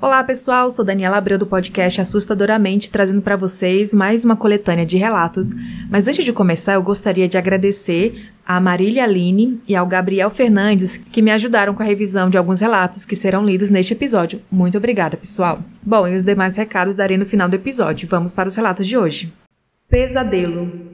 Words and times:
Olá 0.00 0.22
pessoal, 0.22 0.70
sou 0.70 0.84
Daniela 0.84 1.16
Abreu 1.16 1.36
do 1.36 1.44
podcast 1.44 2.00
Assustadoramente, 2.00 2.88
trazendo 2.88 3.20
para 3.20 3.34
vocês 3.34 3.92
mais 3.92 4.24
uma 4.24 4.36
coletânea 4.36 4.86
de 4.86 4.96
relatos. 4.96 5.48
Mas 5.90 6.06
antes 6.06 6.24
de 6.24 6.32
começar, 6.32 6.74
eu 6.74 6.82
gostaria 6.84 7.28
de 7.28 7.36
agradecer 7.36 8.30
a 8.46 8.60
Marília 8.60 9.02
Aline 9.02 9.60
e 9.66 9.74
ao 9.74 9.84
Gabriel 9.88 10.30
Fernandes 10.30 10.96
que 10.96 11.20
me 11.20 11.32
ajudaram 11.32 11.74
com 11.74 11.82
a 11.82 11.86
revisão 11.86 12.30
de 12.30 12.38
alguns 12.38 12.60
relatos 12.60 13.04
que 13.04 13.16
serão 13.16 13.44
lidos 13.44 13.70
neste 13.70 13.92
episódio. 13.92 14.40
Muito 14.48 14.78
obrigada, 14.78 15.16
pessoal. 15.16 15.64
Bom, 15.82 16.06
e 16.06 16.14
os 16.14 16.22
demais 16.22 16.56
recados 16.56 16.94
darei 16.94 17.18
no 17.18 17.26
final 17.26 17.48
do 17.48 17.56
episódio. 17.56 18.06
Vamos 18.08 18.32
para 18.32 18.48
os 18.48 18.54
relatos 18.54 18.86
de 18.86 18.96
hoje. 18.96 19.32
Pesadelo. 19.88 20.92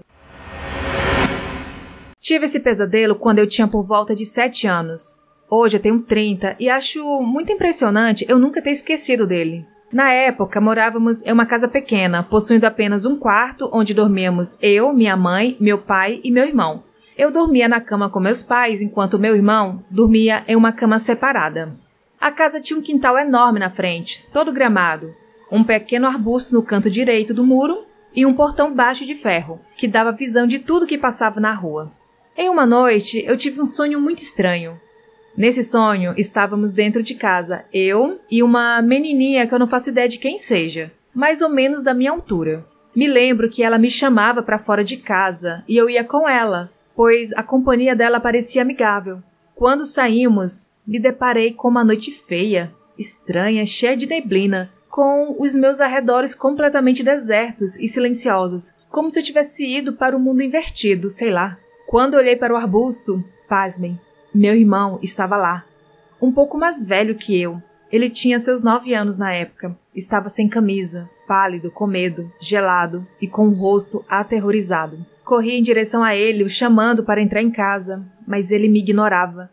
Tive 2.22 2.46
esse 2.46 2.58
pesadelo 2.58 3.16
quando 3.16 3.38
eu 3.38 3.46
tinha 3.46 3.68
por 3.68 3.82
volta 3.82 4.16
de 4.16 4.24
7 4.24 4.66
anos. 4.66 5.22
Hoje 5.56 5.76
eu 5.76 5.80
tenho 5.80 6.00
30 6.00 6.56
e 6.58 6.68
acho 6.68 7.00
muito 7.22 7.52
impressionante 7.52 8.26
eu 8.28 8.40
nunca 8.40 8.60
ter 8.60 8.72
esquecido 8.72 9.24
dele. 9.24 9.64
Na 9.92 10.12
época, 10.12 10.60
morávamos 10.60 11.22
em 11.24 11.30
uma 11.30 11.46
casa 11.46 11.68
pequena, 11.68 12.24
possuindo 12.24 12.66
apenas 12.66 13.06
um 13.06 13.16
quarto 13.16 13.70
onde 13.72 13.94
dormíamos 13.94 14.56
eu, 14.60 14.92
minha 14.92 15.16
mãe, 15.16 15.56
meu 15.60 15.78
pai 15.78 16.20
e 16.24 16.32
meu 16.32 16.44
irmão. 16.44 16.82
Eu 17.16 17.30
dormia 17.30 17.68
na 17.68 17.80
cama 17.80 18.10
com 18.10 18.18
meus 18.18 18.42
pais, 18.42 18.82
enquanto 18.82 19.16
meu 19.16 19.36
irmão 19.36 19.84
dormia 19.88 20.42
em 20.48 20.56
uma 20.56 20.72
cama 20.72 20.98
separada. 20.98 21.70
A 22.20 22.32
casa 22.32 22.60
tinha 22.60 22.76
um 22.76 22.82
quintal 22.82 23.16
enorme 23.16 23.60
na 23.60 23.70
frente, 23.70 24.26
todo 24.32 24.52
gramado, 24.52 25.14
um 25.52 25.62
pequeno 25.62 26.08
arbusto 26.08 26.52
no 26.52 26.64
canto 26.64 26.90
direito 26.90 27.32
do 27.32 27.46
muro 27.46 27.84
e 28.12 28.26
um 28.26 28.34
portão 28.34 28.74
baixo 28.74 29.06
de 29.06 29.14
ferro, 29.14 29.60
que 29.76 29.86
dava 29.86 30.10
visão 30.10 30.48
de 30.48 30.58
tudo 30.58 30.84
que 30.84 30.98
passava 30.98 31.38
na 31.38 31.54
rua. 31.54 31.92
Em 32.36 32.48
uma 32.48 32.66
noite, 32.66 33.22
eu 33.24 33.36
tive 33.36 33.60
um 33.60 33.64
sonho 33.64 34.00
muito 34.00 34.20
estranho. 34.20 34.82
Nesse 35.36 35.64
sonho, 35.64 36.14
estávamos 36.16 36.70
dentro 36.70 37.02
de 37.02 37.16
casa, 37.16 37.64
eu 37.72 38.20
e 38.30 38.40
uma 38.40 38.80
menininha 38.80 39.46
que 39.48 39.52
eu 39.52 39.58
não 39.58 39.66
faço 39.66 39.90
ideia 39.90 40.08
de 40.08 40.18
quem 40.18 40.38
seja, 40.38 40.92
mais 41.12 41.42
ou 41.42 41.48
menos 41.48 41.82
da 41.82 41.92
minha 41.92 42.12
altura. 42.12 42.64
Me 42.94 43.08
lembro 43.08 43.50
que 43.50 43.60
ela 43.60 43.76
me 43.76 43.90
chamava 43.90 44.44
para 44.44 44.60
fora 44.60 44.84
de 44.84 44.96
casa 44.96 45.64
e 45.66 45.76
eu 45.76 45.90
ia 45.90 46.04
com 46.04 46.28
ela, 46.28 46.70
pois 46.94 47.32
a 47.32 47.42
companhia 47.42 47.96
dela 47.96 48.20
parecia 48.20 48.62
amigável. 48.62 49.20
Quando 49.56 49.84
saímos, 49.84 50.68
me 50.86 51.00
deparei 51.00 51.52
com 51.52 51.66
uma 51.66 51.82
noite 51.82 52.12
feia, 52.12 52.72
estranha, 52.96 53.66
cheia 53.66 53.96
de 53.96 54.06
neblina, 54.06 54.70
com 54.88 55.34
os 55.40 55.52
meus 55.56 55.80
arredores 55.80 56.32
completamente 56.32 57.02
desertos 57.02 57.76
e 57.80 57.88
silenciosos, 57.88 58.72
como 58.88 59.10
se 59.10 59.18
eu 59.18 59.24
tivesse 59.24 59.66
ido 59.66 59.94
para 59.94 60.14
o 60.14 60.20
um 60.20 60.22
mundo 60.22 60.42
invertido, 60.42 61.10
sei 61.10 61.32
lá. 61.32 61.58
Quando 61.88 62.14
olhei 62.14 62.36
para 62.36 62.54
o 62.54 62.56
arbusto, 62.56 63.22
pasmem, 63.48 63.98
meu 64.34 64.54
irmão 64.54 64.98
estava 65.00 65.36
lá. 65.36 65.64
Um 66.20 66.32
pouco 66.32 66.58
mais 66.58 66.82
velho 66.82 67.14
que 67.14 67.40
eu. 67.40 67.62
Ele 67.92 68.10
tinha 68.10 68.40
seus 68.40 68.62
nove 68.62 68.92
anos 68.92 69.16
na 69.16 69.32
época. 69.32 69.76
Estava 69.94 70.28
sem 70.28 70.48
camisa, 70.48 71.08
pálido, 71.28 71.70
com 71.70 71.86
medo, 71.86 72.32
gelado 72.40 73.06
e 73.20 73.28
com 73.28 73.46
o 73.46 73.54
rosto 73.54 74.04
aterrorizado. 74.08 75.06
Corri 75.24 75.52
em 75.52 75.62
direção 75.62 76.02
a 76.02 76.16
ele, 76.16 76.42
o 76.42 76.50
chamando 76.50 77.04
para 77.04 77.22
entrar 77.22 77.42
em 77.42 77.50
casa, 77.50 78.04
mas 78.26 78.50
ele 78.50 78.68
me 78.68 78.80
ignorava. 78.80 79.50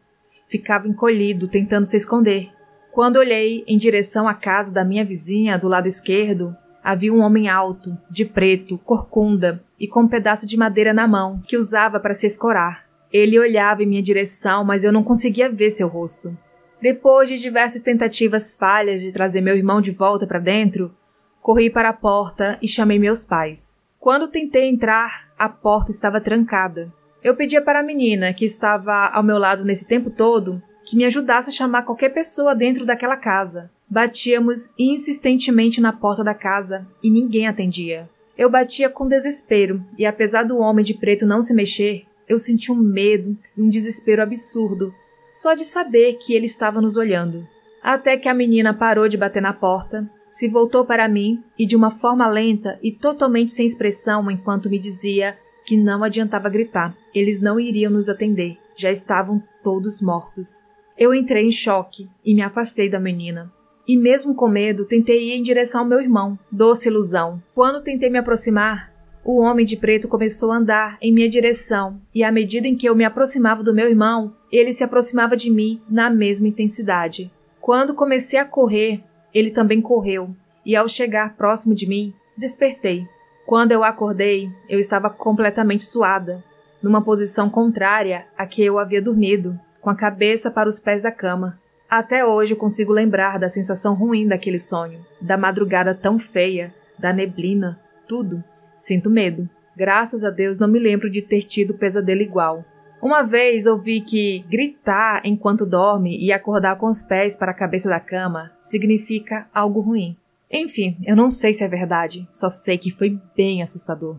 Ficava 0.48 0.88
encolhido, 0.88 1.48
tentando 1.48 1.86
se 1.86 1.98
esconder. 1.98 2.50
Quando 2.92 3.18
olhei 3.18 3.64
em 3.68 3.78
direção 3.78 4.28
à 4.28 4.34
casa 4.34 4.72
da 4.72 4.84
minha 4.84 5.06
vizinha, 5.06 5.60
do 5.60 5.68
lado 5.68 5.88
esquerdo, 5.88 6.56
havia 6.84 7.14
um 7.14 7.22
homem 7.22 7.48
alto, 7.48 7.96
de 8.10 8.26
preto, 8.26 8.78
corcunda 8.80 9.64
e 9.80 9.88
com 9.88 10.02
um 10.02 10.08
pedaço 10.08 10.48
de 10.48 10.58
madeira 10.58 10.94
na 10.94 11.08
mão, 11.08 11.42
que 11.48 11.56
usava 11.56 12.00
para 12.00 12.14
se 12.14 12.26
escorar. 12.26 12.91
Ele 13.12 13.40
olhava 13.40 13.84
em 13.84 13.86
minha 13.86 14.02
direção, 14.02 14.64
mas 14.64 14.84
eu 14.84 14.92
não 14.92 15.04
conseguia 15.04 15.50
ver 15.50 15.72
seu 15.72 15.88
rosto. 15.88 16.36
Depois 16.82 17.30
de 17.30 17.38
diversas 17.38 17.82
tentativas 17.82 18.52
falhas 18.52 19.02
de 19.02 19.12
trazer 19.12 19.42
meu 19.42 19.56
irmão 19.56 19.82
de 19.82 19.92
volta 19.92 20.26
para 20.26 20.40
dentro, 20.40 20.96
corri 21.42 21.70
para 21.70 21.90
a 21.90 21.94
porta 21.94 22.58
e 22.62 22.68
chamei 22.68 22.98
meus 22.98 23.26
pais. 23.26 23.78
Quando 24.00 24.28
tentei 24.28 24.68
entrar, 24.68 25.32
a 25.38 25.48
porta 25.48 25.92
estava 25.92 26.20
trancada. 26.20 26.92
Eu 27.24 27.36
pedia 27.36 27.62
para 27.62 27.82
a 27.82 27.84
menina, 27.84 28.34
que 28.34 28.46
estava 28.46 29.08
ao 29.10 29.22
meu 29.22 29.38
lado 29.38 29.64
nesse 29.64 29.86
tempo 29.88 30.10
todo, 30.10 30.62
que 30.84 30.96
me 30.96 31.06
ajudasse 31.06 31.50
a 31.50 31.54
chamar 31.54 31.84
qualquer 31.84 32.10
pessoa 32.10 32.56
dentro 32.56 32.84
daquela 32.86 33.16
casa. 33.16 33.70
Batíamos 33.88 34.72
insistentemente 34.80 35.80
na 35.80 35.94
porta 35.94 36.24
da 36.24 36.34
casa 36.34 36.88
e 37.04 37.12
ninguém 37.12 37.48
atendia. 37.48 38.10
Eu 38.36 38.50
batia 38.50 38.90
com 38.90 39.08
desespero, 39.08 39.86
e 39.98 40.06
apesar 40.06 40.44
do 40.44 40.58
homem 40.58 40.84
de 40.84 40.96
preto 40.96 41.26
não 41.26 41.44
se 41.44 41.54
mexer, 41.54 42.06
eu 42.28 42.38
senti 42.40 42.72
um 42.72 42.76
medo 42.76 43.38
e 43.58 43.62
um 43.62 43.70
desespero 43.70 44.22
absurdo, 44.22 44.94
só 45.32 45.54
de 45.54 45.64
saber 45.64 46.14
que 46.16 46.34
ele 46.34 46.46
estava 46.46 46.82
nos 46.82 46.98
olhando. 46.98 47.48
Até 47.82 48.18
que 48.18 48.30
a 48.30 48.34
menina 48.34 48.74
parou 48.74 49.08
de 49.08 49.18
bater 49.18 49.42
na 49.42 49.54
porta, 49.54 50.10
se 50.30 50.48
voltou 50.48 50.86
para 50.86 51.10
mim 51.10 51.44
e, 51.58 51.66
de 51.66 51.76
uma 51.76 51.92
forma 51.92 52.28
lenta 52.28 52.80
e 52.82 52.92
totalmente 52.92 53.52
sem 53.52 53.66
expressão, 53.66 54.30
enquanto 54.32 54.70
me 54.70 54.80
dizia 54.80 55.38
que 55.66 55.76
não 55.76 56.04
adiantava 56.04 56.50
gritar, 56.50 56.96
eles 57.14 57.42
não 57.42 57.60
iriam 57.60 57.92
nos 57.92 58.08
atender, 58.08 58.58
já 58.78 58.90
estavam 58.90 59.44
todos 59.64 60.02
mortos. 60.02 60.62
Eu 60.98 61.14
entrei 61.14 61.46
em 61.46 61.52
choque 61.52 62.10
e 62.24 62.34
me 62.34 62.42
afastei 62.42 62.90
da 62.90 63.00
menina. 63.00 63.52
E 63.88 63.98
mesmo 63.98 64.36
com 64.36 64.48
medo, 64.48 64.86
tentei 64.86 65.30
ir 65.30 65.34
em 65.34 65.44
direção 65.44 65.82
ao 65.82 65.88
meu 65.88 66.00
irmão. 66.00 66.38
Doce 66.52 66.88
ilusão. 66.88 67.42
Quando 67.54 67.84
tentei 67.84 68.10
me 68.10 68.20
aproximar, 68.20 68.91
o 69.24 69.40
homem 69.40 69.66
de 69.66 69.78
preto 69.78 70.08
começou 70.08 70.52
a 70.52 70.58
andar 70.58 70.98
em 71.02 71.14
minha 71.14 71.30
direção, 71.30 72.02
e 72.14 72.24
à 72.24 72.32
medida 72.32 72.68
em 72.68 72.76
que 72.76 72.88
eu 72.88 72.96
me 72.96 73.06
aproximava 73.06 73.64
do 73.64 73.74
meu 73.74 73.88
irmão, 73.88 74.34
ele 74.52 74.74
se 74.74 74.84
aproximava 74.84 75.38
de 75.38 75.52
mim 75.52 75.82
na 75.90 76.10
mesma 76.10 76.48
intensidade. 76.48 77.32
Quando 77.60 77.94
comecei 77.94 78.40
a 78.40 78.46
correr, 78.46 79.04
ele 79.34 79.52
também 79.52 79.80
correu, 79.80 80.36
e 80.66 80.76
ao 80.76 80.88
chegar 80.88 81.36
próximo 81.36 81.76
de 81.76 81.88
mim, 81.88 82.14
despertei. 82.38 83.06
Quando 83.46 83.72
eu 83.72 83.84
acordei, 83.84 84.50
eu 84.68 84.80
estava 84.80 85.10
completamente 85.10 85.84
suada, 85.84 86.44
numa 86.82 87.04
posição 87.04 87.50
contrária 87.50 88.26
à 88.36 88.48
que 88.48 88.64
eu 88.64 88.80
havia 88.80 89.02
dormido, 89.02 89.60
com 89.80 89.90
a 89.90 89.96
cabeça 89.96 90.50
para 90.50 90.70
os 90.70 90.80
pés 90.80 91.04
da 91.04 91.12
cama. 91.12 91.60
Até 91.90 92.26
hoje 92.26 92.54
eu 92.54 92.58
consigo 92.58 92.92
lembrar 92.92 93.38
da 93.38 93.50
sensação 93.50 93.94
ruim 93.94 94.28
daquele 94.28 94.58
sonho, 94.58 95.06
da 95.20 95.38
madrugada 95.38 95.94
tão 95.94 96.18
feia, 96.18 96.74
da 96.98 97.12
neblina, 97.12 97.80
tudo. 98.08 98.44
Sinto 98.82 99.12
medo. 99.12 99.48
Graças 99.78 100.24
a 100.24 100.32
Deus 100.32 100.58
não 100.58 100.68
me 100.68 100.80
lembro 100.80 101.08
de 101.08 101.22
ter 101.22 101.44
tido 101.44 101.76
pesadelo 101.76 102.22
igual. 102.22 102.66
Uma 103.00 103.22
vez 103.22 103.68
ouvi 103.68 104.02
que 104.02 104.44
gritar 104.50 105.22
enquanto 105.24 105.68
dorme 105.68 106.18
e 106.18 106.32
acordar 106.32 106.78
com 106.78 106.88
os 106.88 107.04
pés 107.04 107.36
para 107.36 107.52
a 107.52 107.56
cabeça 107.56 107.88
da 107.88 108.00
cama 108.00 108.52
significa 108.60 109.48
algo 109.54 109.82
ruim. 109.82 110.18
Enfim, 110.52 110.98
eu 111.06 111.16
não 111.16 111.30
sei 111.30 111.54
se 111.54 111.64
é 111.64 111.68
verdade, 111.68 112.28
só 112.32 112.50
sei 112.50 112.76
que 112.80 112.90
foi 112.90 113.20
bem 113.38 113.62
assustador. 113.62 114.18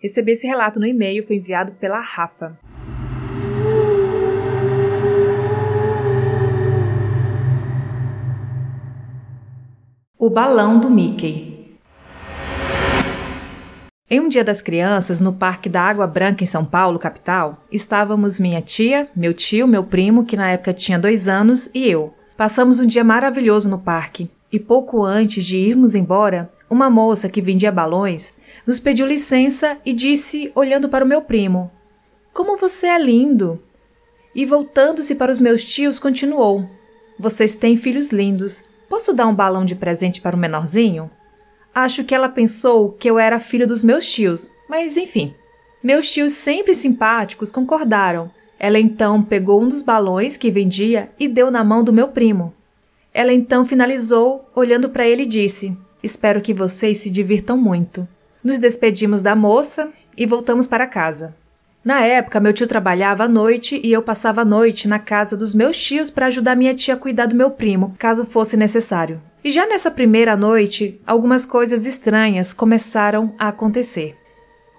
Recebi 0.00 0.30
esse 0.30 0.46
relato 0.46 0.78
no 0.78 0.86
e-mail, 0.86 1.26
foi 1.26 1.36
enviado 1.36 1.72
pela 1.72 1.98
Rafa. 1.98 2.56
O 10.16 10.30
balão 10.30 10.78
do 10.78 10.88
Mickey. 10.88 11.53
Em 14.14 14.20
um 14.20 14.28
dia 14.28 14.44
das 14.44 14.62
crianças, 14.62 15.18
no 15.18 15.32
Parque 15.32 15.68
da 15.68 15.82
Água 15.82 16.06
Branca 16.06 16.44
em 16.44 16.46
São 16.46 16.64
Paulo, 16.64 17.00
capital, 17.00 17.64
estávamos 17.68 18.38
minha 18.38 18.62
tia, 18.62 19.08
meu 19.12 19.34
tio, 19.34 19.66
meu 19.66 19.82
primo, 19.82 20.24
que 20.24 20.36
na 20.36 20.52
época 20.52 20.72
tinha 20.72 20.96
dois 20.96 21.26
anos, 21.26 21.68
e 21.74 21.88
eu. 21.88 22.14
Passamos 22.36 22.78
um 22.78 22.86
dia 22.86 23.02
maravilhoso 23.02 23.68
no 23.68 23.76
parque, 23.76 24.30
e 24.52 24.60
pouco 24.60 25.02
antes 25.02 25.44
de 25.44 25.56
irmos 25.56 25.96
embora, 25.96 26.48
uma 26.70 26.88
moça 26.88 27.28
que 27.28 27.42
vendia 27.42 27.72
balões 27.72 28.32
nos 28.64 28.78
pediu 28.78 29.04
licença 29.04 29.78
e 29.84 29.92
disse, 29.92 30.52
olhando 30.54 30.88
para 30.88 31.04
o 31.04 31.08
meu 31.08 31.20
primo: 31.20 31.68
Como 32.32 32.56
você 32.56 32.86
é 32.86 32.98
lindo! 33.00 33.60
E 34.32 34.46
voltando-se 34.46 35.16
para 35.16 35.32
os 35.32 35.40
meus 35.40 35.64
tios, 35.64 35.98
continuou: 35.98 36.64
Vocês 37.18 37.56
têm 37.56 37.76
filhos 37.76 38.10
lindos. 38.10 38.62
Posso 38.88 39.12
dar 39.12 39.26
um 39.26 39.34
balão 39.34 39.64
de 39.64 39.74
presente 39.74 40.20
para 40.20 40.36
o 40.36 40.38
menorzinho? 40.38 41.10
Acho 41.74 42.04
que 42.04 42.14
ela 42.14 42.28
pensou 42.28 42.92
que 42.92 43.10
eu 43.10 43.18
era 43.18 43.40
filho 43.40 43.66
dos 43.66 43.82
meus 43.82 44.06
tios, 44.06 44.48
mas 44.68 44.96
enfim. 44.96 45.34
Meus 45.82 46.10
tios, 46.10 46.32
sempre 46.32 46.74
simpáticos, 46.74 47.50
concordaram. 47.50 48.30
Ela 48.58 48.78
então 48.78 49.22
pegou 49.22 49.60
um 49.60 49.68
dos 49.68 49.82
balões 49.82 50.36
que 50.36 50.50
vendia 50.50 51.10
e 51.18 51.26
deu 51.26 51.50
na 51.50 51.64
mão 51.64 51.82
do 51.82 51.92
meu 51.92 52.08
primo. 52.08 52.54
Ela 53.12 53.32
então 53.32 53.66
finalizou, 53.66 54.48
olhando 54.54 54.88
para 54.88 55.06
ele 55.06 55.24
e 55.24 55.26
disse: 55.26 55.76
Espero 56.02 56.40
que 56.40 56.54
vocês 56.54 56.98
se 56.98 57.10
divirtam 57.10 57.56
muito. 57.56 58.06
Nos 58.42 58.58
despedimos 58.58 59.20
da 59.20 59.34
moça 59.34 59.90
e 60.16 60.24
voltamos 60.26 60.66
para 60.66 60.86
casa. 60.86 61.34
Na 61.84 62.00
época, 62.00 62.40
meu 62.40 62.54
tio 62.54 62.66
trabalhava 62.66 63.24
à 63.24 63.28
noite 63.28 63.78
e 63.84 63.92
eu 63.92 64.00
passava 64.00 64.40
a 64.40 64.44
noite 64.44 64.88
na 64.88 64.98
casa 64.98 65.36
dos 65.36 65.54
meus 65.54 65.76
tios 65.76 66.08
para 66.08 66.26
ajudar 66.26 66.56
minha 66.56 66.74
tia 66.74 66.94
a 66.94 66.96
cuidar 66.96 67.26
do 67.26 67.34
meu 67.34 67.50
primo, 67.50 67.94
caso 67.98 68.24
fosse 68.24 68.56
necessário. 68.56 69.20
E 69.44 69.52
já 69.52 69.66
nessa 69.66 69.90
primeira 69.90 70.34
noite, 70.34 70.98
algumas 71.06 71.44
coisas 71.44 71.84
estranhas 71.84 72.54
começaram 72.54 73.34
a 73.38 73.48
acontecer. 73.48 74.16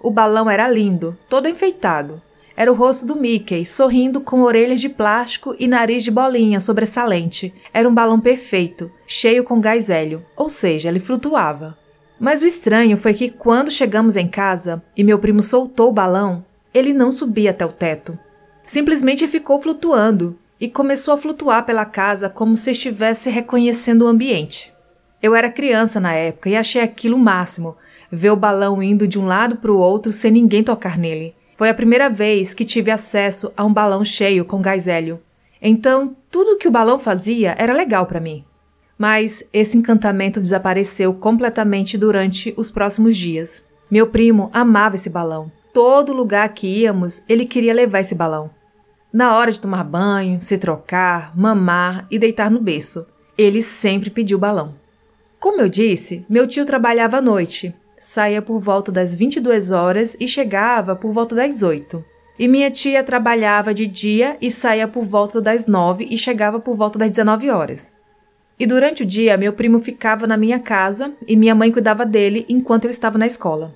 O 0.02 0.10
balão 0.10 0.50
era 0.50 0.68
lindo, 0.68 1.16
todo 1.28 1.48
enfeitado. 1.48 2.20
Era 2.56 2.72
o 2.72 2.74
rosto 2.74 3.06
do 3.06 3.14
Mickey, 3.14 3.64
sorrindo 3.64 4.20
com 4.20 4.42
orelhas 4.42 4.80
de 4.80 4.88
plástico 4.88 5.54
e 5.60 5.68
nariz 5.68 6.02
de 6.02 6.10
bolinha 6.10 6.58
sobressalente. 6.58 7.54
Era 7.72 7.88
um 7.88 7.94
balão 7.94 8.18
perfeito, 8.18 8.90
cheio 9.06 9.44
com 9.44 9.60
gás 9.60 9.88
hélio, 9.88 10.24
ou 10.34 10.48
seja, 10.48 10.88
ele 10.88 10.98
flutuava. 10.98 11.78
Mas 12.18 12.42
o 12.42 12.46
estranho 12.46 12.96
foi 12.96 13.14
que 13.14 13.30
quando 13.30 13.70
chegamos 13.70 14.16
em 14.16 14.26
casa 14.26 14.82
e 14.96 15.04
meu 15.04 15.20
primo 15.20 15.42
soltou 15.42 15.90
o 15.90 15.92
balão, 15.92 16.44
ele 16.76 16.92
não 16.92 17.10
subia 17.10 17.52
até 17.52 17.64
o 17.64 17.72
teto. 17.72 18.18
Simplesmente 18.66 19.26
ficou 19.26 19.60
flutuando 19.62 20.38
e 20.60 20.68
começou 20.68 21.14
a 21.14 21.16
flutuar 21.16 21.64
pela 21.64 21.86
casa 21.86 22.28
como 22.28 22.54
se 22.54 22.72
estivesse 22.72 23.30
reconhecendo 23.30 24.02
o 24.02 24.06
ambiente. 24.06 24.72
Eu 25.22 25.34
era 25.34 25.50
criança 25.50 25.98
na 25.98 26.12
época 26.12 26.50
e 26.50 26.56
achei 26.56 26.82
aquilo 26.82 27.16
o 27.16 27.20
máximo, 27.20 27.76
ver 28.12 28.30
o 28.30 28.36
balão 28.36 28.82
indo 28.82 29.08
de 29.08 29.18
um 29.18 29.24
lado 29.24 29.56
para 29.56 29.72
o 29.72 29.78
outro 29.78 30.12
sem 30.12 30.30
ninguém 30.30 30.62
tocar 30.62 30.98
nele. 30.98 31.34
Foi 31.56 31.70
a 31.70 31.74
primeira 31.74 32.10
vez 32.10 32.52
que 32.52 32.64
tive 32.66 32.90
acesso 32.90 33.50
a 33.56 33.64
um 33.64 33.72
balão 33.72 34.04
cheio 34.04 34.44
com 34.44 34.60
gás 34.60 34.86
hélio. 34.86 35.18
Então, 35.62 36.14
tudo 36.30 36.58
que 36.58 36.68
o 36.68 36.70
balão 36.70 36.98
fazia 36.98 37.54
era 37.56 37.72
legal 37.72 38.04
para 38.04 38.20
mim. 38.20 38.44
Mas 38.98 39.42
esse 39.50 39.78
encantamento 39.78 40.40
desapareceu 40.40 41.14
completamente 41.14 41.96
durante 41.96 42.52
os 42.56 42.70
próximos 42.70 43.16
dias. 43.16 43.62
Meu 43.90 44.08
primo 44.08 44.50
amava 44.52 44.96
esse 44.96 45.08
balão. 45.08 45.50
Todo 45.76 46.14
lugar 46.14 46.48
que 46.54 46.66
íamos, 46.66 47.20
ele 47.28 47.44
queria 47.44 47.74
levar 47.74 48.00
esse 48.00 48.14
balão. 48.14 48.48
Na 49.12 49.36
hora 49.36 49.52
de 49.52 49.60
tomar 49.60 49.84
banho, 49.84 50.40
se 50.40 50.56
trocar, 50.56 51.36
mamar 51.36 52.06
e 52.10 52.18
deitar 52.18 52.50
no 52.50 52.62
berço, 52.62 53.04
ele 53.36 53.60
sempre 53.60 54.08
pediu 54.08 54.38
balão. 54.38 54.74
Como 55.38 55.60
eu 55.60 55.68
disse, 55.68 56.24
meu 56.30 56.46
tio 56.46 56.64
trabalhava 56.64 57.18
à 57.18 57.20
noite 57.20 57.74
saía 57.98 58.40
por 58.40 58.58
volta 58.58 58.90
das 58.90 59.14
22 59.14 59.70
horas 59.70 60.16
e 60.18 60.26
chegava 60.26 60.96
por 60.96 61.12
volta 61.12 61.34
das 61.34 61.62
8. 61.62 62.02
E 62.38 62.48
minha 62.48 62.70
tia 62.70 63.04
trabalhava 63.04 63.74
de 63.74 63.86
dia 63.86 64.38
e 64.40 64.50
saía 64.50 64.88
por 64.88 65.04
volta 65.04 65.42
das 65.42 65.66
9 65.66 66.06
e 66.08 66.16
chegava 66.16 66.58
por 66.58 66.74
volta 66.74 66.98
das 66.98 67.10
19 67.10 67.50
horas. 67.50 67.92
E 68.58 68.66
durante 68.66 69.02
o 69.02 69.06
dia, 69.06 69.36
meu 69.36 69.52
primo 69.52 69.78
ficava 69.80 70.26
na 70.26 70.38
minha 70.38 70.58
casa 70.58 71.12
e 71.28 71.36
minha 71.36 71.54
mãe 71.54 71.70
cuidava 71.70 72.06
dele 72.06 72.46
enquanto 72.48 72.86
eu 72.86 72.90
estava 72.90 73.18
na 73.18 73.26
escola. 73.26 73.74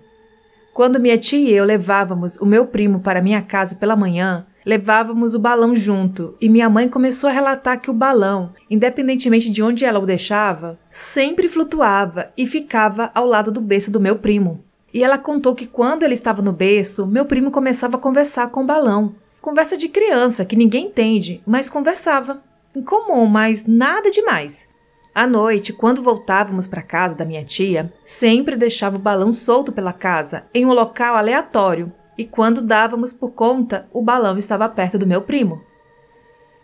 Quando 0.73 1.01
minha 1.01 1.19
tia 1.19 1.51
e 1.51 1.53
eu 1.53 1.65
levávamos 1.65 2.37
o 2.37 2.47
meu 2.47 2.67
primo 2.67 3.01
para 3.01 3.23
minha 3.23 3.43
casa 3.43 3.75
pela 3.75 3.97
manhã, 3.97 4.47
Levávamos 4.65 5.35
o 5.35 5.39
balão 5.39 5.75
junto 5.75 6.37
e 6.39 6.49
minha 6.49 6.69
mãe 6.69 6.87
começou 6.87 7.31
a 7.31 7.33
relatar 7.33 7.81
que 7.81 7.91
o 7.91 7.95
balão, 7.95 8.53
independentemente 8.69 9.51
de 9.51 9.63
onde 9.63 9.87
ela 9.87 9.99
o 9.99 10.05
deixava, 10.05 10.79
sempre 10.91 11.49
flutuava 11.49 12.31
e 12.37 12.47
ficava 12.47 13.11
ao 13.15 13.25
lado 13.25 13.51
do 13.51 13.61
berço 13.61 13.91
do 13.91 13.99
meu 13.99 14.17
primo. 14.17 14.63
E 14.93 15.03
ela 15.03 15.17
contou 15.17 15.55
que 15.55 15.67
quando 15.67 16.03
ele 16.03 16.15
estava 16.15 16.43
no 16.43 16.53
berço, 16.53 17.07
meu 17.07 17.25
primo 17.25 17.51
começava 17.51 17.97
a 17.97 18.01
conversar 18.01 18.49
com 18.51 18.63
o 18.63 18.67
balão. 18.67 19.15
Conversa 19.41 19.77
de 19.77 19.89
criança, 19.89 20.45
que 20.45 20.57
ninguém 20.57 20.87
entende, 20.87 21.41
mas 21.47 21.71
conversava. 21.71 22.43
Incomum, 22.77 23.25
mas 23.27 23.65
nada 23.67 24.11
demais. 24.11 24.69
À 25.15 25.27
noite, 25.27 25.73
quando 25.73 26.03
voltávamos 26.03 26.69
para 26.69 26.83
casa 26.83 27.17
da 27.17 27.25
minha 27.25 27.45
tia, 27.45 27.93
sempre 28.05 28.57
deixava 28.57 28.97
o 28.97 29.01
balão 29.01 29.33
solto 29.33 29.73
pela 29.73 29.93
casa, 29.93 30.45
em 30.55 30.65
um 30.65 30.73
local 30.73 31.17
aleatório, 31.17 31.93
e 32.17 32.25
quando 32.25 32.63
dávamos 32.63 33.13
por 33.13 33.33
conta, 33.33 33.89
o 33.93 34.03
balão 34.03 34.39
estava 34.39 34.69
perto 34.69 34.99
do 34.99 35.07
meu 35.07 35.23
primo. 35.23 35.63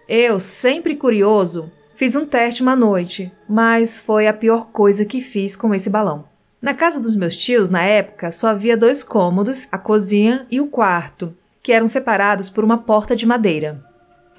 Eu, 0.08 0.38
sempre 0.38 0.94
curioso, 0.94 1.72
fiz 1.96 2.14
um 2.14 2.24
teste 2.24 2.62
uma 2.62 2.76
noite, 2.76 3.32
mas 3.48 3.98
foi 3.98 4.28
a 4.28 4.32
pior 4.32 4.66
coisa 4.66 5.04
que 5.04 5.20
fiz 5.20 5.56
com 5.56 5.74
esse 5.74 5.90
balão. 5.90 6.24
Na 6.62 6.72
casa 6.72 7.00
dos 7.00 7.16
meus 7.16 7.36
tios, 7.36 7.68
na 7.68 7.82
época, 7.82 8.30
só 8.30 8.48
havia 8.48 8.76
dois 8.76 9.02
cômodos, 9.02 9.66
a 9.72 9.78
cozinha 9.78 10.46
e 10.48 10.60
o 10.60 10.68
quarto, 10.68 11.34
que 11.62 11.72
eram 11.72 11.88
separados 11.88 12.48
por 12.48 12.62
uma 12.62 12.78
porta 12.78 13.16
de 13.16 13.26
madeira. 13.26 13.84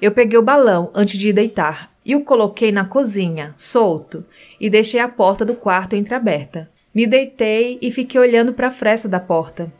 Eu 0.00 0.12
peguei 0.12 0.38
o 0.38 0.42
balão 0.42 0.90
antes 0.94 1.18
de 1.18 1.32
deitar 1.32 1.90
e 2.08 2.16
o 2.16 2.22
coloquei 2.22 2.72
na 2.72 2.86
cozinha, 2.86 3.52
solto, 3.54 4.24
e 4.58 4.70
deixei 4.70 4.98
a 4.98 5.06
porta 5.06 5.44
do 5.44 5.54
quarto 5.54 5.94
entreaberta. 5.94 6.70
Me 6.94 7.06
deitei 7.06 7.78
e 7.82 7.92
fiquei 7.92 8.18
olhando 8.18 8.54
para 8.54 8.68
a 8.68 8.70
fresta 8.70 9.06
da 9.06 9.20
porta. 9.20 9.70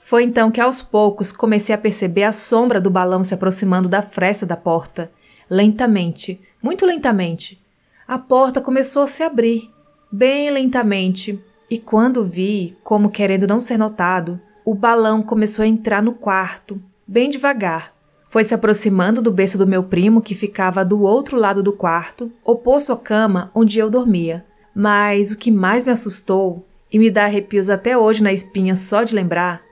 Foi 0.00 0.22
então 0.24 0.50
que 0.50 0.62
aos 0.62 0.80
poucos 0.80 1.30
comecei 1.30 1.74
a 1.74 1.78
perceber 1.78 2.22
a 2.22 2.32
sombra 2.32 2.80
do 2.80 2.90
balão 2.90 3.22
se 3.22 3.34
aproximando 3.34 3.86
da 3.86 4.00
fresta 4.00 4.46
da 4.46 4.56
porta. 4.56 5.12
Lentamente, 5.48 6.40
muito 6.62 6.86
lentamente. 6.86 7.62
A 8.08 8.18
porta 8.18 8.62
começou 8.62 9.02
a 9.02 9.06
se 9.06 9.22
abrir, 9.22 9.70
bem 10.10 10.50
lentamente, 10.50 11.38
e 11.68 11.78
quando 11.78 12.24
vi, 12.24 12.78
como 12.82 13.10
querendo 13.10 13.46
não 13.46 13.60
ser 13.60 13.76
notado, 13.76 14.40
o 14.64 14.74
balão 14.74 15.22
começou 15.22 15.62
a 15.62 15.68
entrar 15.68 16.02
no 16.02 16.14
quarto, 16.14 16.80
bem 17.06 17.28
devagar. 17.28 17.93
Foi 18.34 18.42
se 18.42 18.52
aproximando 18.52 19.22
do 19.22 19.30
berço 19.30 19.56
do 19.56 19.64
meu 19.64 19.84
primo, 19.84 20.20
que 20.20 20.34
ficava 20.34 20.84
do 20.84 21.02
outro 21.02 21.36
lado 21.36 21.62
do 21.62 21.72
quarto, 21.72 22.32
oposto 22.44 22.92
à 22.92 22.96
cama 22.96 23.48
onde 23.54 23.78
eu 23.78 23.88
dormia. 23.88 24.44
Mas 24.74 25.30
o 25.30 25.38
que 25.38 25.52
mais 25.52 25.84
me 25.84 25.92
assustou, 25.92 26.66
e 26.92 26.98
me 26.98 27.12
dá 27.12 27.26
arrepios 27.26 27.70
até 27.70 27.96
hoje 27.96 28.24
na 28.24 28.32
espinha 28.32 28.74
só 28.74 29.04
de 29.04 29.14
lembrar, 29.14 29.62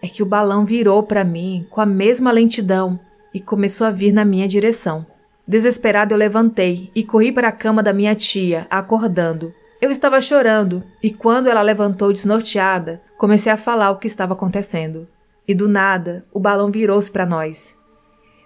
é 0.00 0.06
que 0.06 0.22
o 0.22 0.26
balão 0.26 0.64
virou 0.64 1.02
para 1.02 1.24
mim 1.24 1.66
com 1.68 1.80
a 1.80 1.84
mesma 1.84 2.30
lentidão 2.30 2.96
e 3.34 3.40
começou 3.40 3.88
a 3.88 3.90
vir 3.90 4.12
na 4.12 4.24
minha 4.24 4.46
direção. 4.46 5.04
Desesperado, 5.44 6.14
eu 6.14 6.18
levantei 6.18 6.92
e 6.94 7.02
corri 7.02 7.32
para 7.32 7.48
a 7.48 7.52
cama 7.52 7.82
da 7.82 7.92
minha 7.92 8.14
tia, 8.14 8.68
acordando. 8.70 9.52
Eu 9.80 9.90
estava 9.90 10.20
chorando 10.20 10.84
e, 11.02 11.10
quando 11.10 11.48
ela 11.48 11.60
levantou 11.60 12.12
desnorteada, 12.12 13.02
comecei 13.18 13.50
a 13.50 13.56
falar 13.56 13.90
o 13.90 13.96
que 13.96 14.06
estava 14.06 14.34
acontecendo. 14.34 15.08
E 15.48 15.52
do 15.52 15.66
nada, 15.66 16.24
o 16.32 16.38
balão 16.38 16.70
virou-se 16.70 17.10
para 17.10 17.26
nós. 17.26 17.81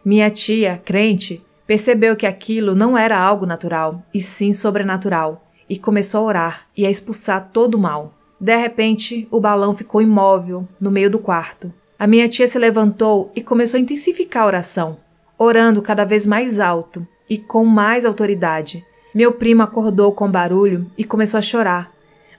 Minha 0.06 0.30
tia, 0.30 0.80
crente, 0.84 1.44
percebeu 1.66 2.14
que 2.14 2.26
aquilo 2.26 2.76
não 2.76 2.96
era 2.96 3.18
algo 3.18 3.44
natural, 3.44 4.04
e 4.14 4.20
sim 4.20 4.52
sobrenatural, 4.52 5.44
e 5.68 5.76
começou 5.76 6.20
a 6.20 6.22
orar 6.22 6.66
e 6.76 6.86
a 6.86 6.90
expulsar 6.90 7.50
todo 7.52 7.74
o 7.74 7.78
mal. 7.80 8.14
De 8.40 8.56
repente, 8.56 9.26
o 9.32 9.40
balão 9.40 9.76
ficou 9.76 10.00
imóvel 10.00 10.68
no 10.80 10.92
meio 10.92 11.10
do 11.10 11.18
quarto. 11.18 11.72
A 11.98 12.06
minha 12.06 12.28
tia 12.28 12.46
se 12.46 12.56
levantou 12.56 13.32
e 13.34 13.42
começou 13.42 13.78
a 13.78 13.80
intensificar 13.80 14.44
a 14.44 14.46
oração, 14.46 14.98
orando 15.36 15.82
cada 15.82 16.04
vez 16.04 16.24
mais 16.24 16.60
alto 16.60 17.04
e 17.28 17.36
com 17.36 17.64
mais 17.64 18.06
autoridade. 18.06 18.84
Meu 19.12 19.32
primo 19.32 19.64
acordou 19.64 20.12
com 20.12 20.30
barulho 20.30 20.88
e 20.96 21.02
começou 21.02 21.38
a 21.38 21.42
chorar, 21.42 21.90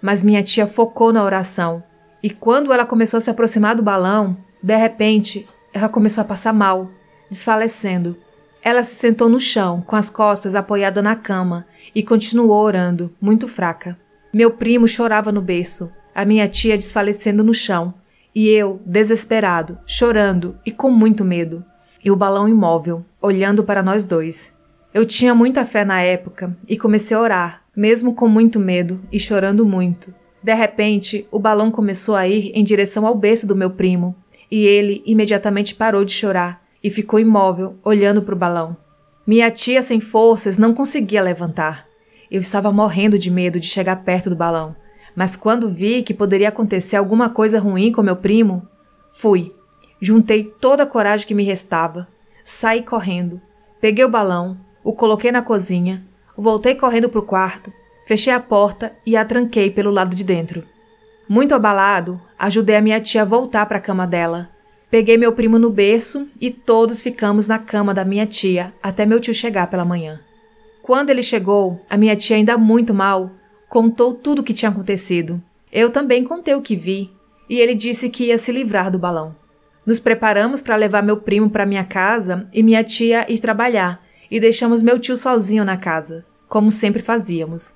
mas 0.01 0.23
minha 0.23 0.41
tia 0.41 0.67
focou 0.67 1.11
na 1.11 1.21
oração. 1.21 1.83
E 2.23 2.29
quando 2.29 2.71
ela 2.71 2.85
começou 2.85 3.17
a 3.17 3.21
se 3.21 3.29
aproximar 3.29 3.75
do 3.75 3.83
balão, 3.83 4.37
de 4.63 4.77
repente, 4.77 5.45
ela 5.73 5.89
começou 5.89 6.21
a 6.21 6.25
passar 6.25 6.53
mal, 6.53 6.91
desfalecendo. 7.29 8.17
Ela 8.61 8.83
se 8.83 8.95
sentou 8.95 9.29
no 9.29 9.39
chão, 9.39 9.81
com 9.81 9.95
as 9.95 10.09
costas 10.09 10.55
apoiadas 10.55 11.03
na 11.03 11.15
cama, 11.15 11.65
e 11.93 12.03
continuou 12.03 12.61
orando, 12.63 13.11
muito 13.21 13.47
fraca. 13.47 13.97
Meu 14.33 14.51
primo 14.51 14.87
chorava 14.87 15.31
no 15.31 15.41
berço, 15.41 15.89
a 16.13 16.25
minha 16.25 16.47
tia 16.47 16.77
desfalecendo 16.77 17.43
no 17.43 17.53
chão, 17.53 17.93
e 18.35 18.49
eu, 18.49 18.81
desesperado, 18.85 19.77
chorando 19.85 20.57
e 20.65 20.71
com 20.71 20.91
muito 20.91 21.23
medo, 21.23 21.63
e 22.03 22.11
o 22.11 22.15
balão 22.15 22.47
imóvel, 22.47 23.05
olhando 23.21 23.63
para 23.63 23.81
nós 23.81 24.05
dois. 24.05 24.53
Eu 24.93 25.05
tinha 25.05 25.33
muita 25.33 25.65
fé 25.65 25.85
na 25.85 26.01
época 26.01 26.55
e 26.67 26.77
comecei 26.77 27.15
a 27.15 27.21
orar, 27.21 27.61
mesmo 27.75 28.13
com 28.13 28.27
muito 28.27 28.59
medo 28.59 28.99
e 29.11 29.19
chorando 29.19 29.65
muito. 29.65 30.13
De 30.43 30.53
repente, 30.53 31.27
o 31.31 31.39
balão 31.39 31.71
começou 31.71 32.15
a 32.15 32.27
ir 32.27 32.51
em 32.53 32.63
direção 32.63 33.07
ao 33.07 33.15
berço 33.15 33.47
do 33.47 33.55
meu 33.55 33.69
primo, 33.69 34.15
e 34.51 34.65
ele 34.65 35.01
imediatamente 35.05 35.73
parou 35.73 36.05
de 36.05 36.13
chorar 36.13 36.66
e 36.87 36.89
ficou 36.89 37.19
imóvel, 37.19 37.75
olhando 37.83 38.21
para 38.21 38.33
o 38.33 38.37
balão. 38.37 38.77
Minha 39.25 39.51
tia, 39.51 39.81
sem 39.81 39.99
forças, 39.99 40.57
não 40.57 40.73
conseguia 40.73 41.21
levantar. 41.21 41.85
Eu 42.31 42.39
estava 42.39 42.71
morrendo 42.71 43.19
de 43.19 43.29
medo 43.29 43.59
de 43.59 43.67
chegar 43.67 43.97
perto 44.05 44.29
do 44.29 44.37
balão, 44.37 44.73
mas 45.13 45.35
quando 45.35 45.69
vi 45.69 46.01
que 46.01 46.13
poderia 46.13 46.47
acontecer 46.47 46.95
alguma 46.95 47.29
coisa 47.29 47.59
ruim 47.59 47.91
com 47.91 48.01
meu 48.01 48.15
primo, 48.15 48.65
fui. 49.11 49.53
Juntei 49.99 50.45
toda 50.45 50.83
a 50.83 50.87
coragem 50.87 51.27
que 51.27 51.33
me 51.33 51.43
restava, 51.43 52.07
saí 52.41 52.81
correndo, 52.81 53.41
peguei 53.81 54.05
o 54.05 54.09
balão, 54.09 54.57
o 54.81 54.93
coloquei 54.93 55.29
na 55.29 55.41
cozinha, 55.41 56.05
voltei 56.37 56.73
correndo 56.73 57.09
para 57.09 57.19
o 57.19 57.25
quarto, 57.25 57.69
fechei 58.07 58.31
a 58.31 58.39
porta 58.39 58.93
e 59.05 59.17
a 59.17 59.25
tranquei 59.25 59.69
pelo 59.69 59.91
lado 59.91 60.15
de 60.15 60.23
dentro. 60.23 60.63
Muito 61.27 61.53
abalado, 61.53 62.21
ajudei 62.39 62.77
a 62.77 62.81
minha 62.81 63.01
tia 63.01 63.23
a 63.23 63.25
voltar 63.25 63.65
para 63.65 63.77
a 63.77 63.81
cama 63.81 64.07
dela. 64.07 64.55
Peguei 64.89 65.17
meu 65.17 65.33
primo 65.33 65.59
no 65.59 65.69
berço 65.69 66.29
e 66.39 66.49
todos 66.49 67.01
ficamos 67.01 67.45
na 67.45 67.59
cama 67.59 67.93
da 67.93 68.05
minha 68.05 68.25
tia 68.25 68.73
até 68.81 69.05
meu 69.05 69.19
tio 69.19 69.33
chegar 69.33 69.67
pela 69.69 69.83
manhã. 69.83 70.21
Quando 70.81 71.09
ele 71.09 71.21
chegou, 71.21 71.81
a 71.89 71.97
minha 71.97 72.15
tia, 72.15 72.37
ainda 72.37 72.57
muito 72.57 72.93
mal, 72.93 73.31
contou 73.67 74.13
tudo 74.13 74.39
o 74.39 74.43
que 74.43 74.53
tinha 74.53 74.71
acontecido. 74.71 75.41
Eu 75.69 75.91
também 75.91 76.23
contei 76.23 76.55
o 76.55 76.61
que 76.61 76.77
vi, 76.77 77.11
e 77.49 77.59
ele 77.59 77.75
disse 77.75 78.09
que 78.09 78.27
ia 78.27 78.37
se 78.37 78.53
livrar 78.53 78.89
do 78.89 78.97
balão. 78.97 79.35
Nos 79.85 79.99
preparamos 79.99 80.61
para 80.61 80.77
levar 80.77 81.03
meu 81.03 81.17
primo 81.17 81.49
para 81.49 81.65
minha 81.65 81.83
casa 81.83 82.47
e 82.53 82.63
minha 82.63 82.81
tia 82.81 83.29
ir 83.29 83.39
trabalhar, 83.39 84.01
e 84.31 84.39
deixamos 84.39 84.81
meu 84.81 84.97
tio 84.97 85.17
sozinho 85.17 85.65
na 85.65 85.75
casa, 85.75 86.25
como 86.47 86.71
sempre 86.71 87.01
fazíamos. 87.01 87.73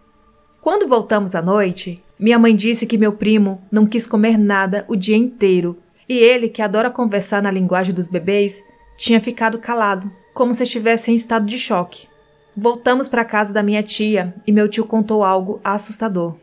Quando 0.62 0.88
voltamos 0.88 1.36
à 1.36 1.41
noite, 1.41 2.01
minha 2.18 2.39
mãe 2.39 2.56
disse 2.56 2.88
que 2.88 2.98
meu 2.98 3.12
primo 3.12 3.62
não 3.70 3.86
quis 3.86 4.08
comer 4.08 4.38
nada 4.38 4.86
o 4.88 4.96
dia 4.96 5.18
inteiro, 5.18 5.77
e 6.12 6.18
ele, 6.18 6.50
que 6.50 6.62
adora 6.62 6.91
conversar 6.91 7.41
na 7.41 7.50
linguagem 7.50 7.96
dos 7.96 8.06
bebês, 8.06 8.62
tinha 8.98 9.22
ficado 9.22 9.58
calado, 9.60 10.12
como 10.34 10.53
se 10.53 10.63
estivesse 10.63 11.10
em 11.10 11.15
estado 11.15 11.46
de 11.46 11.58
choque. 11.58 12.06
Voltamos 12.53 13.08
para 13.08 13.22
a 13.22 13.25
casa 13.25 13.53
da 13.53 13.63
minha 13.63 13.82
tia 13.82 14.36
e 14.46 14.51
meu 14.51 14.68
tio 14.68 14.86
contou 14.86 15.24
algo 15.24 15.62
assustador. 15.63 16.36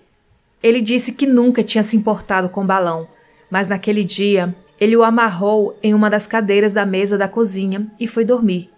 Ele 0.63 0.81
disse 0.81 1.13
que 1.13 1.27
nunca 1.27 1.63
tinha 1.63 1.83
se 1.83 1.99
importado 1.99 2.49
com 2.49 2.63
o 2.63 2.67
balão, 2.67 3.07
mas 3.51 3.69
naquele 3.69 4.05
dia 4.05 4.55
ele 4.81 4.97
o 4.97 5.05
amarrou 5.05 5.79
em 5.83 5.93
uma 5.93 6.09
das 6.09 6.27
cadeiras 6.27 6.73
da 6.73 6.87
mesa 6.87 7.19
da 7.19 7.29
cozinha 7.29 7.89
e 8.01 8.07
foi 8.07 8.25
dormir. 8.25 8.71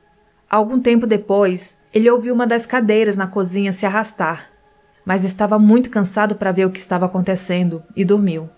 Algum 0.50 0.80
tempo 0.80 1.06
depois, 1.06 1.76
ele 1.94 2.10
ouviu 2.10 2.34
uma 2.34 2.48
das 2.48 2.66
cadeiras 2.66 3.16
na 3.16 3.28
cozinha 3.28 3.70
se 3.70 3.86
arrastar, 3.86 4.50
mas 5.04 5.22
estava 5.22 5.56
muito 5.56 5.88
cansado 5.88 6.34
para 6.34 6.50
ver 6.50 6.64
o 6.64 6.70
que 6.70 6.80
estava 6.80 7.06
acontecendo 7.06 7.80
e 7.94 8.04
dormiu. 8.04 8.50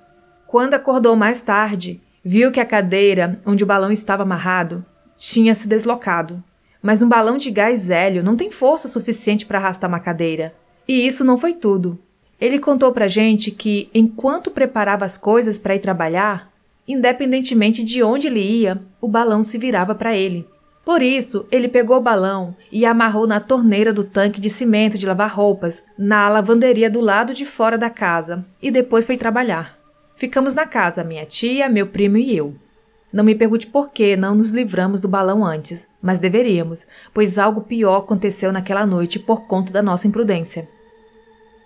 Quando 0.46 0.72
acordou 0.72 1.14
mais 1.14 1.42
tarde, 1.42 2.00
viu 2.24 2.52
que 2.52 2.60
a 2.60 2.66
cadeira 2.66 3.40
onde 3.44 3.64
o 3.64 3.66
balão 3.66 3.90
estava 3.90 4.22
amarrado 4.22 4.84
tinha 5.16 5.54
se 5.54 5.66
deslocado. 5.66 6.42
Mas 6.82 7.00
um 7.00 7.08
balão 7.08 7.38
de 7.38 7.50
gás 7.50 7.90
hélio 7.90 8.24
não 8.24 8.36
tem 8.36 8.50
força 8.50 8.88
suficiente 8.88 9.46
para 9.46 9.58
arrastar 9.58 9.88
uma 9.88 10.00
cadeira. 10.00 10.52
E 10.86 11.06
isso 11.06 11.24
não 11.24 11.38
foi 11.38 11.54
tudo. 11.54 11.98
Ele 12.40 12.58
contou 12.58 12.90
pra 12.90 13.06
gente 13.06 13.52
que, 13.52 13.88
enquanto 13.94 14.50
preparava 14.50 15.04
as 15.04 15.16
coisas 15.16 15.60
para 15.60 15.76
ir 15.76 15.78
trabalhar, 15.78 16.50
independentemente 16.88 17.84
de 17.84 18.02
onde 18.02 18.26
ele 18.26 18.40
ia, 18.40 18.82
o 19.00 19.06
balão 19.06 19.44
se 19.44 19.58
virava 19.58 19.94
para 19.94 20.16
ele. 20.16 20.44
Por 20.84 21.00
isso, 21.00 21.46
ele 21.52 21.68
pegou 21.68 21.98
o 21.98 22.02
balão 22.02 22.56
e 22.72 22.84
amarrou 22.84 23.28
na 23.28 23.38
torneira 23.38 23.92
do 23.92 24.02
tanque 24.02 24.40
de 24.40 24.50
cimento 24.50 24.98
de 24.98 25.06
lavar 25.06 25.32
roupas, 25.32 25.80
na 25.96 26.28
lavanderia 26.28 26.90
do 26.90 27.00
lado 27.00 27.32
de 27.32 27.46
fora 27.46 27.78
da 27.78 27.88
casa, 27.88 28.44
e 28.60 28.68
depois 28.68 29.04
foi 29.04 29.16
trabalhar. 29.16 29.78
Ficamos 30.16 30.54
na 30.54 30.66
casa, 30.66 31.02
minha 31.02 31.26
tia, 31.26 31.68
meu 31.68 31.86
primo 31.86 32.16
e 32.16 32.36
eu. 32.36 32.54
Não 33.12 33.22
me 33.22 33.34
pergunte 33.34 33.66
por 33.66 33.90
que 33.90 34.16
não 34.16 34.34
nos 34.34 34.50
livramos 34.50 35.00
do 35.00 35.08
balão 35.08 35.44
antes, 35.44 35.86
mas 36.00 36.18
deveríamos, 36.18 36.86
pois 37.12 37.38
algo 37.38 37.60
pior 37.60 37.98
aconteceu 37.98 38.50
naquela 38.50 38.86
noite 38.86 39.18
por 39.18 39.46
conta 39.46 39.70
da 39.70 39.82
nossa 39.82 40.08
imprudência. 40.08 40.68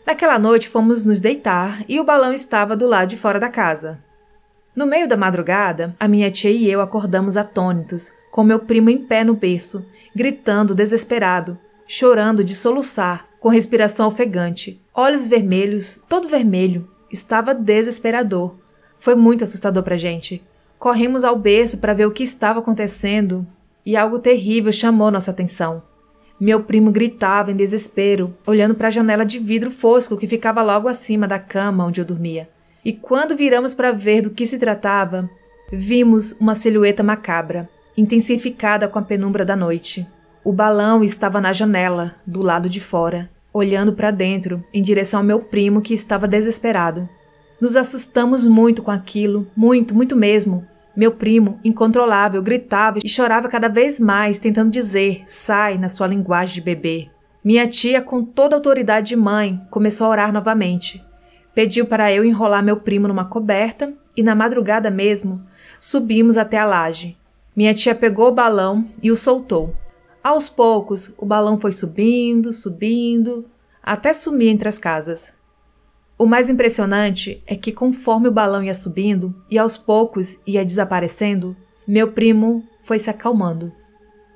Naquela 0.05 0.39
noite 0.39 0.69
fomos 0.69 1.05
nos 1.05 1.21
deitar 1.21 1.85
e 1.89 2.01
o 2.01 2.05
balão 2.05 2.33
estava 2.33 2.77
do 2.77 2.87
lado 2.87 3.09
de 3.09 3.17
fora 3.17 3.39
da 3.39 3.49
casa. 3.49 3.99
No 4.75 4.87
meio 4.87 5.09
da 5.09 5.17
madrugada, 5.17 5.95
a 5.99 6.07
minha 6.07 6.31
tia 6.31 6.51
e 6.51 6.71
eu 6.71 6.81
acordamos 6.81 7.37
atônitos, 7.37 8.13
com 8.31 8.45
meu 8.45 8.59
primo 8.59 8.91
em 8.91 8.99
pé 8.99 9.25
no 9.25 9.35
berço, 9.35 9.85
gritando 10.15 10.75
desesperado, 10.75 11.59
chorando 11.87 12.45
de 12.45 12.55
soluçar, 12.55 13.27
com 13.41 13.49
respiração 13.49 14.09
ofegante, 14.09 14.81
olhos 14.93 15.27
vermelhos, 15.27 16.01
todo 16.09 16.29
vermelho. 16.29 16.89
Estava 17.17 17.55
desesperador. 17.55 18.57
Foi 18.99 19.15
muito 19.15 19.43
assustador 19.43 19.83
pra 19.83 19.97
gente. 19.97 20.43
Corremos 20.79 21.25
ao 21.25 21.35
berço 21.35 21.79
para 21.79 21.95
ver 21.95 22.05
o 22.05 22.11
que 22.11 22.23
estava 22.23 22.59
acontecendo 22.59 23.47
e 23.87 23.97
algo 23.97 24.19
terrível 24.19 24.71
chamou 24.71 25.11
nossa 25.11 25.31
atenção. 25.31 25.83
Meu 26.39 26.63
primo 26.65 26.93
gritava 26.93 27.51
em 27.51 27.57
desespero, 27.57 28.37
olhando 28.47 28.75
para 28.75 28.89
a 28.89 28.91
janela 28.91 29.25
de 29.25 29.39
vidro 29.39 29.71
fosco 29.71 30.19
que 30.19 30.29
ficava 30.29 30.63
logo 30.63 30.89
acima 30.89 31.27
da 31.27 31.39
cama 31.39 31.87
onde 31.87 32.03
eu 32.03 32.05
dormia. 32.05 32.51
E 32.85 32.93
quando 32.93 33.35
viramos 33.35 33.73
para 33.73 33.93
ver 33.93 34.21
do 34.21 34.29
que 34.29 34.47
se 34.47 34.59
tratava, 34.59 35.31
vimos 35.73 36.33
uma 36.39 36.55
silhueta 36.55 37.03
macabra, 37.03 37.67
intensificada 37.97 38.89
com 38.89 38.99
a 38.99 39.03
penumbra 39.03 39.43
da 39.43 39.57
noite. 39.57 40.07
O 40.45 40.53
balão 40.53 41.03
estava 41.03 41.41
na 41.41 41.55
janela, 41.55 42.15
do 42.27 42.43
lado 42.43 42.69
de 42.69 42.79
fora, 42.79 43.31
olhando 43.57 43.93
para 43.93 44.11
dentro, 44.11 44.63
em 44.73 44.83
direção 44.83 45.21
ao 45.21 45.27
meu 45.27 45.41
primo 45.41 45.81
que 45.81 45.95
estava 45.95 46.29
desesperado. 46.29 47.09
Nos 47.61 47.75
assustamos 47.75 48.47
muito 48.47 48.83
com 48.83 48.91
aquilo, 48.91 49.47
muito, 49.57 49.95
muito 49.95 50.15
mesmo. 50.15 50.67
Meu 50.95 51.13
primo, 51.13 51.59
incontrolável, 51.65 52.43
gritava 52.43 52.99
e 53.03 53.09
chorava 53.09 53.49
cada 53.49 53.69
vez 53.69 53.99
mais, 53.99 54.39
tentando 54.39 54.71
dizer: 54.71 55.23
sai 55.27 55.79
na 55.79 55.89
sua 55.89 56.07
linguagem 56.07 56.55
de 56.55 56.61
bebê. 56.61 57.09
Minha 57.43 57.67
tia, 57.67 58.03
com 58.03 58.25
toda 58.25 58.55
a 58.55 58.59
autoridade 58.59 59.09
de 59.09 59.17
mãe, 59.17 59.61
começou 59.71 60.07
a 60.07 60.11
orar 60.11 60.33
novamente. 60.33 61.03
Pediu 61.55 61.87
para 61.87 62.13
eu 62.13 62.25
enrolar 62.25 62.63
meu 62.63 62.77
primo 62.77 63.09
numa 63.09 63.25
coberta 63.25 63.93
e, 64.17 64.23
na 64.23 64.35
madrugada 64.35 64.91
mesmo, 64.91 65.43
subimos 65.81 66.37
até 66.37 66.59
a 66.59 66.67
laje. 66.67 67.17
Minha 67.55 67.73
tia 67.73 67.95
pegou 67.95 68.29
o 68.29 68.35
balão 68.35 68.85
e 69.03 69.11
o 69.11 69.17
soltou. 69.17 69.75
Aos 70.27 70.49
poucos, 70.49 71.15
o 71.17 71.25
balão 71.25 71.57
foi 71.57 71.73
subindo, 71.73 72.53
subindo, 72.53 73.45
até 73.81 74.13
sumir 74.13 74.49
entre 74.49 74.69
as 74.69 74.77
casas. 74.77 75.33
O 76.19 76.27
mais 76.27 76.51
impressionante 76.51 77.41
é 77.47 77.55
que, 77.55 77.71
conforme 77.71 78.27
o 78.27 78.33
balão 78.33 78.61
ia 78.61 78.75
subindo 78.75 79.33
e 79.49 79.57
aos 79.57 79.77
poucos 79.77 80.37
ia 80.45 80.65
desaparecendo, 80.65 81.57
meu 81.87 82.11
primo 82.11 82.65
foi 82.83 82.99
se 82.99 83.09
acalmando. 83.09 83.71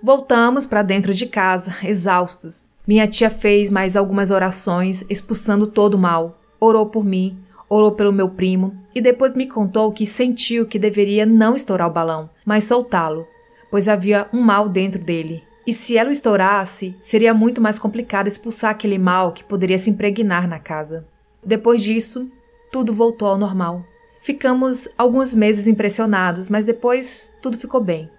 Voltamos 0.00 0.64
para 0.64 0.85
dentro 0.85 1.12
de 1.12 1.26
casa, 1.26 1.75
exaustos. 1.82 2.68
Minha 2.87 3.09
tia 3.09 3.28
fez 3.28 3.68
mais 3.68 3.97
algumas 3.97 4.30
orações, 4.30 5.04
expulsando 5.11 5.66
todo 5.66 5.94
o 5.94 5.99
mal. 5.99 6.38
Orou 6.61 6.87
por 6.87 7.04
mim, 7.04 7.37
orou 7.68 7.90
pelo 7.90 8.12
meu 8.12 8.28
primo 8.28 8.76
e 8.94 9.00
depois 9.00 9.35
me 9.35 9.49
contou 9.49 9.90
que 9.90 10.06
sentiu 10.06 10.66
que 10.66 10.78
deveria 10.78 11.26
não 11.26 11.56
estourar 11.56 11.88
o 11.88 11.92
balão, 11.92 12.30
mas 12.44 12.62
soltá-lo, 12.62 13.26
pois 13.73 13.88
havia 13.88 14.28
um 14.32 14.40
mal 14.40 14.68
dentro 14.68 15.02
dele. 15.02 15.50
E 15.70 15.72
se 15.72 15.96
ela 15.96 16.08
o 16.08 16.12
estourasse, 16.12 16.96
seria 16.98 17.32
muito 17.32 17.60
mais 17.60 17.78
complicado 17.78 18.26
expulsar 18.26 18.72
aquele 18.72 18.98
mal 18.98 19.32
que 19.32 19.44
poderia 19.44 19.78
se 19.78 19.88
impregnar 19.88 20.48
na 20.48 20.58
casa. 20.58 21.06
Depois 21.46 21.80
disso, 21.80 22.28
tudo 22.72 22.92
voltou 22.92 23.28
ao 23.28 23.38
normal. 23.38 23.84
Ficamos 24.20 24.88
alguns 24.98 25.32
meses 25.32 25.68
impressionados, 25.68 26.50
mas 26.50 26.66
depois 26.66 27.32
tudo 27.40 27.56
ficou 27.56 27.80
bem. 27.80 28.10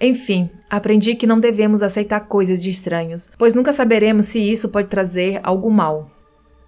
Enfim, 0.00 0.50
aprendi 0.68 1.14
que 1.14 1.28
não 1.28 1.38
devemos 1.38 1.80
aceitar 1.80 2.26
coisas 2.26 2.60
de 2.60 2.70
estranhos, 2.70 3.30
pois 3.38 3.54
nunca 3.54 3.72
saberemos 3.72 4.26
se 4.26 4.40
isso 4.40 4.68
pode 4.68 4.88
trazer 4.88 5.38
algo 5.44 5.70
mal. 5.70 6.10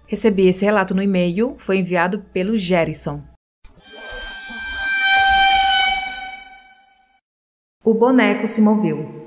Recebi 0.07 0.47
esse 0.47 0.63
relato 0.63 0.95
no 0.95 1.03
e-mail, 1.03 1.57
foi 1.57 1.79
enviado 1.79 2.23
pelo 2.31 2.55
Gerson. 2.55 3.21
O 7.83 7.93
boneco 7.93 8.47
se 8.47 8.61
moveu. 8.61 9.18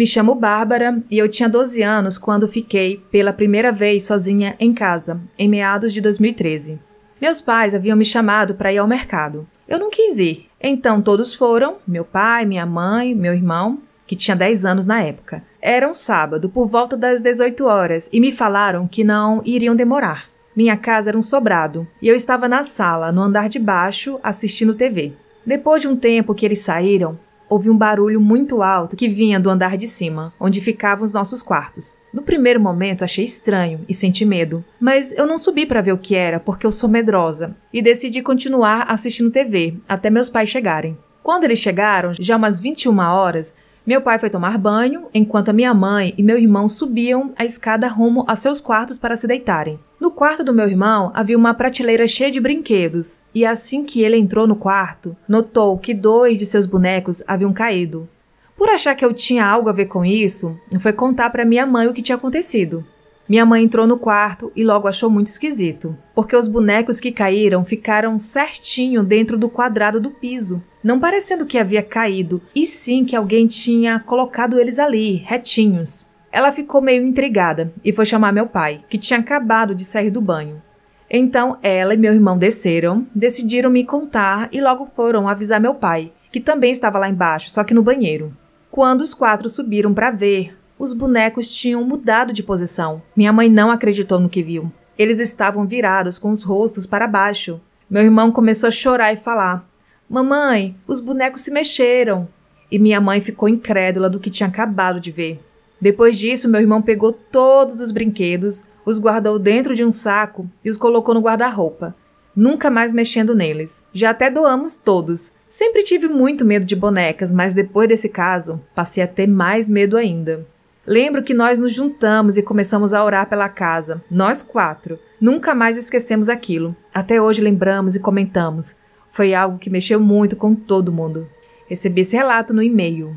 Me 0.00 0.06
chamo 0.06 0.34
Bárbara 0.34 1.02
e 1.10 1.18
eu 1.18 1.28
tinha 1.28 1.46
12 1.46 1.82
anos 1.82 2.16
quando 2.16 2.48
fiquei 2.48 3.04
pela 3.10 3.34
primeira 3.34 3.70
vez 3.70 4.04
sozinha 4.04 4.56
em 4.58 4.72
casa, 4.72 5.20
em 5.38 5.46
meados 5.46 5.92
de 5.92 6.00
2013. 6.00 6.78
Meus 7.20 7.42
pais 7.42 7.74
haviam 7.74 7.98
me 7.98 8.04
chamado 8.06 8.54
para 8.54 8.72
ir 8.72 8.78
ao 8.78 8.88
mercado. 8.88 9.46
Eu 9.68 9.78
não 9.78 9.90
quis 9.90 10.18
ir, 10.18 10.46
então 10.58 11.02
todos 11.02 11.34
foram: 11.34 11.76
meu 11.86 12.02
pai, 12.02 12.46
minha 12.46 12.64
mãe, 12.64 13.14
meu 13.14 13.34
irmão 13.34 13.80
que 14.06 14.16
tinha 14.16 14.34
10 14.34 14.64
anos 14.64 14.86
na 14.86 15.02
época. 15.02 15.44
Era 15.60 15.86
um 15.86 15.92
sábado, 15.92 16.48
por 16.48 16.66
volta 16.66 16.96
das 16.96 17.20
18 17.20 17.66
horas, 17.66 18.08
e 18.10 18.20
me 18.20 18.32
falaram 18.32 18.88
que 18.88 19.04
não 19.04 19.42
iriam 19.44 19.76
demorar. 19.76 20.30
Minha 20.56 20.78
casa 20.78 21.10
era 21.10 21.18
um 21.18 21.22
sobrado, 21.22 21.86
e 22.00 22.08
eu 22.08 22.14
estava 22.14 22.48
na 22.48 22.64
sala, 22.64 23.12
no 23.12 23.20
andar 23.20 23.50
de 23.50 23.58
baixo, 23.58 24.18
assistindo 24.22 24.72
TV. 24.72 25.12
Depois 25.44 25.82
de 25.82 25.88
um 25.88 25.94
tempo 25.94 26.34
que 26.34 26.46
eles 26.46 26.60
saíram, 26.60 27.18
ouvi 27.50 27.68
um 27.68 27.76
barulho 27.76 28.20
muito 28.20 28.62
alto 28.62 28.96
que 28.96 29.08
vinha 29.08 29.40
do 29.40 29.50
andar 29.50 29.76
de 29.76 29.88
cima, 29.88 30.32
onde 30.38 30.60
ficavam 30.60 31.04
os 31.04 31.12
nossos 31.12 31.42
quartos. 31.42 31.96
No 32.14 32.22
primeiro 32.22 32.60
momento 32.60 33.04
achei 33.04 33.24
estranho 33.24 33.80
e 33.88 33.94
senti 33.94 34.24
medo, 34.24 34.64
mas 34.80 35.12
eu 35.12 35.26
não 35.26 35.36
subi 35.36 35.66
para 35.66 35.82
ver 35.82 35.92
o 35.92 35.98
que 35.98 36.14
era 36.14 36.40
porque 36.40 36.66
eu 36.66 36.72
sou 36.72 36.88
medrosa 36.88 37.56
e 37.72 37.82
decidi 37.82 38.22
continuar 38.22 38.82
assistindo 38.88 39.30
TV 39.30 39.74
até 39.88 40.08
meus 40.08 40.30
pais 40.30 40.48
chegarem. 40.48 40.96
Quando 41.22 41.44
eles 41.44 41.58
chegaram, 41.58 42.14
já 42.18 42.36
umas 42.36 42.58
21 42.58 42.98
horas, 42.98 43.54
meu 43.86 44.00
pai 44.02 44.18
foi 44.18 44.28
tomar 44.28 44.58
banho, 44.58 45.06
enquanto 45.12 45.48
a 45.48 45.52
minha 45.52 45.72
mãe 45.72 46.14
e 46.16 46.22
meu 46.22 46.38
irmão 46.38 46.68
subiam 46.68 47.32
a 47.36 47.44
escada 47.44 47.88
rumo 47.88 48.24
a 48.28 48.36
seus 48.36 48.60
quartos 48.60 48.98
para 48.98 49.16
se 49.16 49.26
deitarem. 49.26 49.80
No 49.98 50.10
quarto 50.10 50.44
do 50.44 50.52
meu 50.52 50.68
irmão 50.68 51.10
havia 51.14 51.36
uma 51.36 51.54
prateleira 51.54 52.06
cheia 52.06 52.30
de 52.30 52.40
brinquedos, 52.40 53.20
e 53.34 53.44
assim 53.44 53.84
que 53.84 54.02
ele 54.02 54.16
entrou 54.16 54.46
no 54.46 54.54
quarto, 54.54 55.16
notou 55.28 55.78
que 55.78 55.94
dois 55.94 56.38
de 56.38 56.46
seus 56.46 56.66
bonecos 56.66 57.22
haviam 57.26 57.52
caído. 57.52 58.08
Por 58.56 58.68
achar 58.68 58.94
que 58.94 59.04
eu 59.04 59.14
tinha 59.14 59.46
algo 59.46 59.70
a 59.70 59.72
ver 59.72 59.86
com 59.86 60.04
isso, 60.04 60.54
foi 60.80 60.92
contar 60.92 61.30
para 61.30 61.46
minha 61.46 61.64
mãe 61.64 61.86
o 61.86 61.94
que 61.94 62.02
tinha 62.02 62.16
acontecido. 62.16 62.84
Minha 63.30 63.46
mãe 63.46 63.62
entrou 63.62 63.86
no 63.86 63.96
quarto 63.96 64.50
e 64.56 64.64
logo 64.64 64.88
achou 64.88 65.08
muito 65.08 65.28
esquisito, 65.28 65.96
porque 66.16 66.34
os 66.34 66.48
bonecos 66.48 66.98
que 66.98 67.12
caíram 67.12 67.64
ficaram 67.64 68.18
certinho 68.18 69.04
dentro 69.04 69.38
do 69.38 69.48
quadrado 69.48 70.00
do 70.00 70.10
piso, 70.10 70.60
não 70.82 70.98
parecendo 70.98 71.46
que 71.46 71.56
havia 71.56 71.80
caído, 71.80 72.42
e 72.52 72.66
sim 72.66 73.04
que 73.04 73.14
alguém 73.14 73.46
tinha 73.46 74.00
colocado 74.00 74.58
eles 74.58 74.80
ali, 74.80 75.14
retinhos. 75.14 76.04
Ela 76.32 76.50
ficou 76.50 76.80
meio 76.80 77.06
intrigada 77.06 77.72
e 77.84 77.92
foi 77.92 78.04
chamar 78.04 78.32
meu 78.32 78.48
pai, 78.48 78.82
que 78.90 78.98
tinha 78.98 79.20
acabado 79.20 79.76
de 79.76 79.84
sair 79.84 80.10
do 80.10 80.20
banho. 80.20 80.60
Então 81.08 81.56
ela 81.62 81.94
e 81.94 81.96
meu 81.96 82.12
irmão 82.12 82.36
desceram, 82.36 83.06
decidiram 83.14 83.70
me 83.70 83.84
contar 83.84 84.48
e 84.50 84.60
logo 84.60 84.86
foram 84.86 85.28
avisar 85.28 85.60
meu 85.60 85.76
pai, 85.76 86.12
que 86.32 86.40
também 86.40 86.72
estava 86.72 86.98
lá 86.98 87.08
embaixo, 87.08 87.48
só 87.50 87.62
que 87.62 87.74
no 87.74 87.82
banheiro. 87.82 88.36
Quando 88.72 89.02
os 89.02 89.14
quatro 89.14 89.48
subiram 89.48 89.94
para 89.94 90.10
ver, 90.10 90.59
os 90.80 90.94
bonecos 90.94 91.54
tinham 91.54 91.84
mudado 91.84 92.32
de 92.32 92.42
posição. 92.42 93.02
Minha 93.14 93.34
mãe 93.34 93.50
não 93.50 93.70
acreditou 93.70 94.18
no 94.18 94.30
que 94.30 94.42
viu. 94.42 94.72
Eles 94.96 95.20
estavam 95.20 95.66
virados 95.66 96.18
com 96.18 96.32
os 96.32 96.42
rostos 96.42 96.86
para 96.86 97.06
baixo. 97.06 97.60
Meu 97.88 98.02
irmão 98.02 98.32
começou 98.32 98.66
a 98.66 98.70
chorar 98.70 99.12
e 99.12 99.18
falar: 99.18 99.68
Mamãe, 100.08 100.74
os 100.88 100.98
bonecos 100.98 101.42
se 101.42 101.50
mexeram. 101.50 102.26
E 102.70 102.78
minha 102.78 102.98
mãe 102.98 103.20
ficou 103.20 103.46
incrédula 103.46 104.08
do 104.08 104.18
que 104.18 104.30
tinha 104.30 104.48
acabado 104.48 104.98
de 104.98 105.10
ver. 105.10 105.38
Depois 105.78 106.18
disso, 106.18 106.48
meu 106.48 106.62
irmão 106.62 106.80
pegou 106.80 107.12
todos 107.12 107.78
os 107.78 107.90
brinquedos, 107.90 108.64
os 108.86 108.98
guardou 108.98 109.38
dentro 109.38 109.74
de 109.74 109.84
um 109.84 109.92
saco 109.92 110.48
e 110.64 110.70
os 110.70 110.78
colocou 110.78 111.14
no 111.14 111.20
guarda-roupa, 111.20 111.94
nunca 112.34 112.70
mais 112.70 112.90
mexendo 112.90 113.34
neles. 113.34 113.84
Já 113.92 114.10
até 114.10 114.30
doamos 114.30 114.76
todos. 114.76 115.30
Sempre 115.46 115.82
tive 115.82 116.08
muito 116.08 116.42
medo 116.42 116.64
de 116.64 116.76
bonecas, 116.76 117.30
mas 117.32 117.52
depois 117.52 117.88
desse 117.88 118.08
caso, 118.08 118.60
passei 118.74 119.02
a 119.02 119.06
ter 119.06 119.26
mais 119.26 119.68
medo 119.68 119.96
ainda. 119.98 120.46
Lembro 120.90 121.22
que 121.22 121.32
nós 121.32 121.60
nos 121.60 121.72
juntamos 121.72 122.36
e 122.36 122.42
começamos 122.42 122.92
a 122.92 123.04
orar 123.04 123.28
pela 123.28 123.48
casa, 123.48 124.02
nós 124.10 124.42
quatro. 124.42 124.98
Nunca 125.20 125.54
mais 125.54 125.76
esquecemos 125.76 126.28
aquilo. 126.28 126.74
Até 126.92 127.22
hoje 127.22 127.40
lembramos 127.40 127.94
e 127.94 128.00
comentamos. 128.00 128.74
Foi 129.12 129.32
algo 129.32 129.56
que 129.56 129.70
mexeu 129.70 130.00
muito 130.00 130.34
com 130.34 130.52
todo 130.52 130.92
mundo. 130.92 131.28
Recebi 131.68 132.00
esse 132.00 132.16
relato 132.16 132.52
no 132.52 132.60
e-mail. 132.60 133.16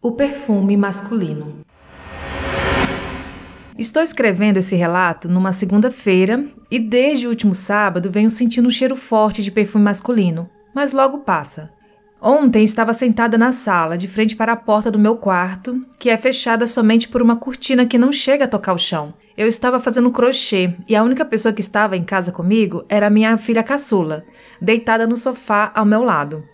O 0.00 0.12
perfume 0.12 0.76
masculino. 0.76 1.56
Estou 3.76 4.00
escrevendo 4.00 4.58
esse 4.58 4.76
relato 4.76 5.28
numa 5.28 5.52
segunda-feira 5.52 6.44
e 6.70 6.78
desde 6.78 7.26
o 7.26 7.30
último 7.30 7.52
sábado 7.52 8.12
venho 8.12 8.30
sentindo 8.30 8.68
um 8.68 8.70
cheiro 8.70 8.94
forte 8.94 9.42
de 9.42 9.50
perfume 9.50 9.86
masculino, 9.86 10.48
mas 10.72 10.92
logo 10.92 11.18
passa. 11.24 11.81
Ontem 12.24 12.62
estava 12.62 12.94
sentada 12.94 13.36
na 13.36 13.50
sala, 13.50 13.98
de 13.98 14.06
frente 14.06 14.36
para 14.36 14.52
a 14.52 14.56
porta 14.56 14.92
do 14.92 14.98
meu 14.98 15.16
quarto, 15.16 15.84
que 15.98 16.08
é 16.08 16.16
fechada 16.16 16.68
somente 16.68 17.08
por 17.08 17.20
uma 17.20 17.34
cortina 17.34 17.84
que 17.84 17.98
não 17.98 18.12
chega 18.12 18.44
a 18.44 18.48
tocar 18.48 18.74
o 18.74 18.78
chão. 18.78 19.12
Eu 19.36 19.48
estava 19.48 19.80
fazendo 19.80 20.12
crochê 20.12 20.72
e 20.88 20.94
a 20.94 21.02
única 21.02 21.24
pessoa 21.24 21.52
que 21.52 21.60
estava 21.60 21.96
em 21.96 22.04
casa 22.04 22.30
comigo 22.30 22.84
era 22.88 23.10
minha 23.10 23.36
filha 23.38 23.64
caçula, 23.64 24.24
deitada 24.60 25.04
no 25.04 25.16
sofá 25.16 25.72
ao 25.74 25.84
meu 25.84 26.04
lado. 26.04 26.44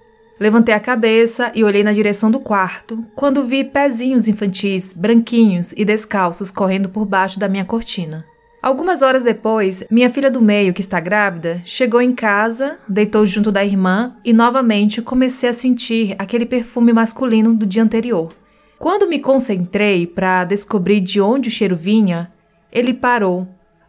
Levantei 0.40 0.74
a 0.74 0.80
cabeça 0.80 1.52
e 1.54 1.62
olhei 1.62 1.84
na 1.84 1.92
direção 1.92 2.30
do 2.30 2.40
quarto, 2.40 3.04
quando 3.14 3.44
vi 3.44 3.62
pezinhos 3.62 4.26
infantis, 4.26 4.94
branquinhos 4.94 5.74
e 5.76 5.84
descalços 5.84 6.50
correndo 6.50 6.88
por 6.88 7.04
baixo 7.04 7.38
da 7.38 7.46
minha 7.46 7.66
cortina. 7.66 8.24
Algumas 8.68 9.00
horas 9.00 9.24
depois, 9.24 9.82
minha 9.90 10.10
filha 10.10 10.30
do 10.30 10.42
meio, 10.42 10.74
que 10.74 10.82
está 10.82 11.00
grávida, 11.00 11.62
chegou 11.64 12.02
em 12.02 12.14
casa, 12.14 12.76
deitou 12.86 13.24
junto 13.24 13.50
da 13.50 13.64
irmã 13.64 14.14
e 14.22 14.30
novamente 14.30 15.00
comecei 15.00 15.48
a 15.48 15.54
sentir 15.54 16.14
aquele 16.18 16.44
perfume 16.44 16.92
masculino 16.92 17.54
do 17.54 17.64
dia 17.64 17.82
anterior. 17.82 18.30
Quando 18.78 19.08
me 19.08 19.20
concentrei 19.20 20.06
para 20.06 20.44
descobrir 20.44 21.00
de 21.00 21.18
onde 21.18 21.48
o 21.48 21.50
cheiro 21.50 21.74
vinha, 21.74 22.30
ele 22.70 22.92
parou. 22.92 23.48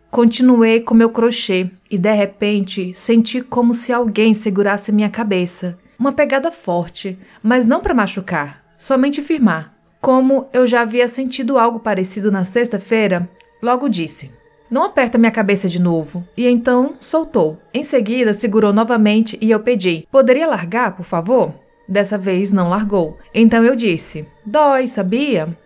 Continuei 0.09 0.79
com 0.79 0.93
meu 0.93 1.09
crochê 1.09 1.69
e 1.91 1.97
de 1.97 2.13
repente 2.13 2.93
senti 2.95 3.41
como 3.41 3.73
se 3.73 3.91
alguém 3.91 4.33
segurasse 4.33 4.93
minha 4.93 5.09
cabeça. 5.09 5.77
Uma 5.99 6.13
pegada 6.13 6.53
forte, 6.53 7.19
mas 7.43 7.65
não 7.65 7.81
para 7.81 7.93
machucar, 7.93 8.63
somente 8.77 9.21
firmar. 9.21 9.73
Como 9.99 10.47
eu 10.53 10.65
já 10.65 10.83
havia 10.83 11.09
sentido 11.09 11.57
algo 11.57 11.81
parecido 11.81 12.31
na 12.31 12.45
sexta-feira, 12.45 13.29
logo 13.61 13.89
disse: 13.89 14.38
não 14.69 14.83
aperta 14.83 15.17
minha 15.17 15.31
cabeça 15.31 15.67
de 15.67 15.81
novo. 15.81 16.23
E 16.37 16.47
então 16.47 16.95
soltou. 16.99 17.57
Em 17.73 17.83
seguida, 17.83 18.33
segurou 18.33 18.71
novamente 18.71 19.37
e 19.41 19.49
eu 19.49 19.59
pedi: 19.59 20.07
Poderia 20.11 20.47
largar, 20.47 20.95
por 20.95 21.05
favor? 21.05 21.53
Dessa 21.87 22.17
vez 22.17 22.51
não 22.51 22.69
largou. 22.69 23.17
Então 23.33 23.63
eu 23.63 23.75
disse: 23.75 24.27
Dói, 24.45 24.87
sabia? 24.87 25.57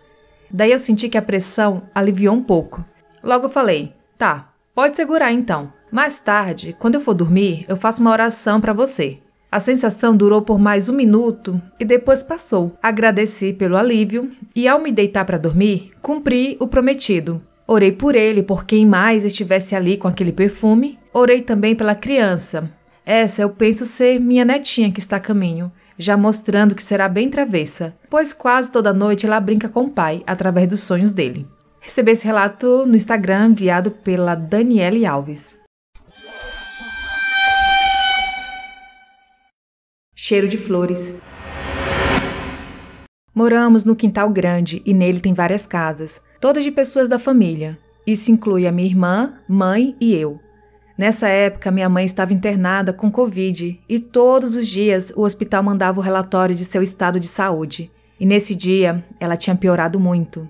Daí 0.50 0.72
eu 0.72 0.78
senti 0.78 1.08
que 1.08 1.18
a 1.18 1.22
pressão 1.22 1.82
aliviou 1.94 2.34
um 2.34 2.42
pouco. 2.42 2.84
Logo 3.22 3.48
falei: 3.48 3.92
Tá, 4.16 4.52
pode 4.74 4.96
segurar 4.96 5.32
então. 5.32 5.72
Mais 5.90 6.18
tarde, 6.18 6.74
quando 6.78 6.96
eu 6.96 7.00
for 7.00 7.14
dormir, 7.14 7.64
eu 7.68 7.76
faço 7.76 8.00
uma 8.00 8.10
oração 8.10 8.60
para 8.60 8.72
você. 8.72 9.18
A 9.54 9.60
sensação 9.60 10.16
durou 10.16 10.42
por 10.42 10.58
mais 10.58 10.88
um 10.88 10.92
minuto 10.92 11.62
e 11.78 11.84
depois 11.84 12.24
passou. 12.24 12.76
Agradeci 12.82 13.52
pelo 13.52 13.76
alívio 13.76 14.32
e, 14.52 14.66
ao 14.66 14.80
me 14.80 14.90
deitar 14.90 15.24
para 15.24 15.38
dormir, 15.38 15.92
cumpri 16.02 16.56
o 16.58 16.66
prometido. 16.66 17.40
Orei 17.66 17.92
por 17.92 18.14
ele, 18.14 18.42
por 18.42 18.66
quem 18.66 18.84
mais 18.84 19.24
estivesse 19.24 19.74
ali 19.74 19.96
com 19.96 20.06
aquele 20.06 20.32
perfume. 20.32 20.98
Orei 21.14 21.40
também 21.40 21.74
pela 21.74 21.94
criança. 21.94 22.70
Essa 23.06 23.40
eu 23.40 23.48
penso 23.48 23.86
ser 23.86 24.20
minha 24.20 24.44
netinha 24.44 24.92
que 24.92 25.00
está 25.00 25.16
a 25.16 25.20
caminho, 25.20 25.72
já 25.98 26.14
mostrando 26.14 26.74
que 26.74 26.82
será 26.82 27.08
bem 27.08 27.30
travessa, 27.30 27.96
pois 28.10 28.34
quase 28.34 28.70
toda 28.70 28.92
noite 28.92 29.24
ela 29.24 29.40
brinca 29.40 29.66
com 29.66 29.84
o 29.84 29.90
pai 29.90 30.22
através 30.26 30.68
dos 30.68 30.80
sonhos 30.80 31.10
dele. 31.10 31.46
Recebi 31.80 32.12
esse 32.12 32.26
relato 32.26 32.84
no 32.84 32.96
Instagram 32.96 33.48
enviado 33.48 33.90
pela 33.90 34.34
Daniele 34.34 35.06
Alves. 35.06 35.56
Cheiro 40.14 40.48
de 40.48 40.58
flores. 40.58 41.18
Moramos 43.34 43.86
no 43.86 43.96
quintal 43.96 44.28
grande 44.28 44.82
e 44.84 44.94
nele 44.94 45.18
tem 45.18 45.32
várias 45.34 45.66
casas 45.66 46.20
todas 46.40 46.64
de 46.64 46.70
pessoas 46.70 47.08
da 47.08 47.18
família. 47.18 47.78
Isso 48.06 48.30
inclui 48.30 48.66
a 48.66 48.72
minha 48.72 48.88
irmã, 48.88 49.34
mãe 49.48 49.96
e 50.00 50.14
eu. 50.14 50.40
Nessa 50.96 51.28
época, 51.28 51.70
minha 51.70 51.88
mãe 51.88 52.04
estava 52.04 52.32
internada 52.32 52.92
com 52.92 53.10
Covid 53.10 53.80
e 53.88 53.98
todos 53.98 54.54
os 54.54 54.68
dias 54.68 55.12
o 55.16 55.22
hospital 55.22 55.62
mandava 55.62 55.98
o 55.98 56.02
relatório 56.02 56.54
de 56.54 56.64
seu 56.64 56.82
estado 56.82 57.18
de 57.18 57.26
saúde. 57.26 57.90
E 58.18 58.24
nesse 58.24 58.54
dia, 58.54 59.02
ela 59.18 59.36
tinha 59.36 59.56
piorado 59.56 59.98
muito. 59.98 60.48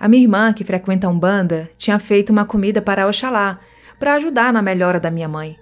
A 0.00 0.08
minha 0.08 0.22
irmã, 0.22 0.52
que 0.52 0.64
frequenta 0.64 1.06
a 1.06 1.10
Umbanda, 1.10 1.68
tinha 1.76 1.98
feito 1.98 2.30
uma 2.30 2.44
comida 2.44 2.80
para 2.80 3.06
Oxalá, 3.06 3.60
para 3.98 4.14
ajudar 4.14 4.52
na 4.52 4.62
melhora 4.62 4.98
da 4.98 5.10
minha 5.10 5.28
mãe. 5.28 5.56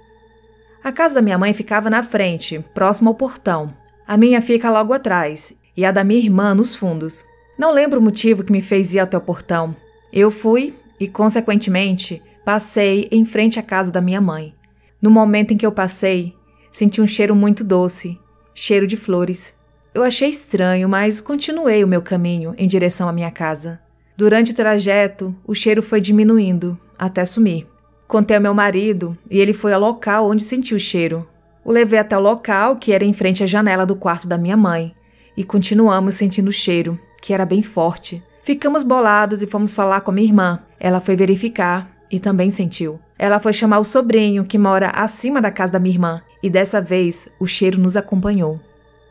A 0.85 0.91
casa 0.93 1.15
da 1.15 1.23
minha 1.23 1.39
mãe 1.39 1.53
ficava 1.53 1.91
na 1.91 2.03
frente, 2.03 2.65
próximo 2.75 3.11
ao 3.11 3.15
portão. 3.15 3.75
A 4.07 4.17
minha 4.17 4.41
fica 4.41 4.71
logo 4.71 4.93
atrás, 4.93 5.53
e 5.77 5.85
a 5.85 5.93
da 5.93 6.05
minha 6.05 6.21
irmã 6.21 6.55
nos 6.55 6.75
fundos. 6.75 7.25
Não 7.63 7.71
lembro 7.71 8.01
o 8.01 8.03
motivo 8.03 8.43
que 8.43 8.51
me 8.51 8.61
fez 8.61 8.93
ir 8.93 8.99
até 8.99 9.17
o 9.17 9.21
portão. 9.21 9.73
Eu 10.13 10.33
fui 10.33 10.75
e, 10.99 11.07
consequentemente, 11.07 12.21
passei 12.45 13.07
em 13.09 13.25
frente 13.25 13.57
à 13.57 13.63
casa 13.63 13.89
da 13.89 14.01
minha 14.01 14.21
mãe. 14.21 14.53
No 15.01 15.13
momento 15.13 15.55
em 15.55 15.57
que 15.57 15.65
eu 15.65 15.71
passei, 15.71 16.35
senti 16.73 17.01
um 17.01 17.07
cheiro 17.07 17.37
muito 17.37 17.63
doce, 17.63 18.19
cheiro 18.53 18.85
de 18.85 18.97
flores. 18.97 19.55
Eu 19.95 20.03
achei 20.03 20.29
estranho, 20.29 20.89
mas 20.89 21.21
continuei 21.21 21.85
o 21.85 21.87
meu 21.87 22.03
caminho 22.03 22.53
em 22.59 22.67
direção 22.67 23.09
à 23.09 23.13
minha 23.13 23.31
casa. 23.31 23.81
Durante 24.17 24.51
o 24.51 24.57
trajeto, 24.57 25.33
o 25.47 25.55
cheiro 25.55 25.85
foi 25.85 26.01
diminuindo, 26.01 26.77
até 26.99 27.25
sumir. 27.25 27.69
Contei 28.09 28.37
ao 28.37 28.43
meu 28.43 28.55
marido 28.55 29.17
e 29.31 29.39
ele 29.39 29.53
foi 29.53 29.73
ao 29.73 29.81
local 29.81 30.29
onde 30.29 30.43
senti 30.43 30.75
o 30.75 30.81
cheiro. 30.81 31.29
O 31.65 31.71
levei 31.71 32.01
até 32.01 32.19
o 32.19 32.21
local, 32.21 32.75
que 32.75 32.91
era 32.91 33.05
em 33.05 33.15
frente 33.15 33.45
à 33.45 33.47
janela 33.47 33.87
do 33.87 33.95
quarto 33.95 34.27
da 34.27 34.37
minha 34.37 34.57
mãe, 34.57 34.93
e 35.37 35.45
continuamos 35.45 36.17
sentindo 36.17 36.49
o 36.49 36.53
cheiro, 36.53 36.99
que 37.23 37.33
era 37.33 37.47
bem 37.47 37.63
forte. 37.63 38.23
Ficamos 38.43 38.83
bolados 38.83 39.41
e 39.41 39.47
fomos 39.47 39.73
falar 39.73 40.03
com 40.03 40.13
minha 40.13 40.27
irmã. 40.27 40.59
Ela 40.79 41.01
foi 41.01 41.17
verificar 41.17 41.89
e 42.11 42.19
também 42.21 42.51
sentiu. 42.51 42.99
Ela 43.17 43.39
foi 43.39 43.53
chamar 43.53 43.79
o 43.79 43.85
sobrinho, 43.85 44.45
que 44.45 44.59
mora 44.59 44.89
acima 44.89 45.41
da 45.41 45.51
casa 45.51 45.73
da 45.73 45.79
minha 45.79 45.95
irmã, 45.95 46.21
e 46.43 46.51
dessa 46.51 46.81
vez 46.81 47.29
o 47.39 47.47
cheiro 47.47 47.81
nos 47.81 47.97
acompanhou. 47.97 48.61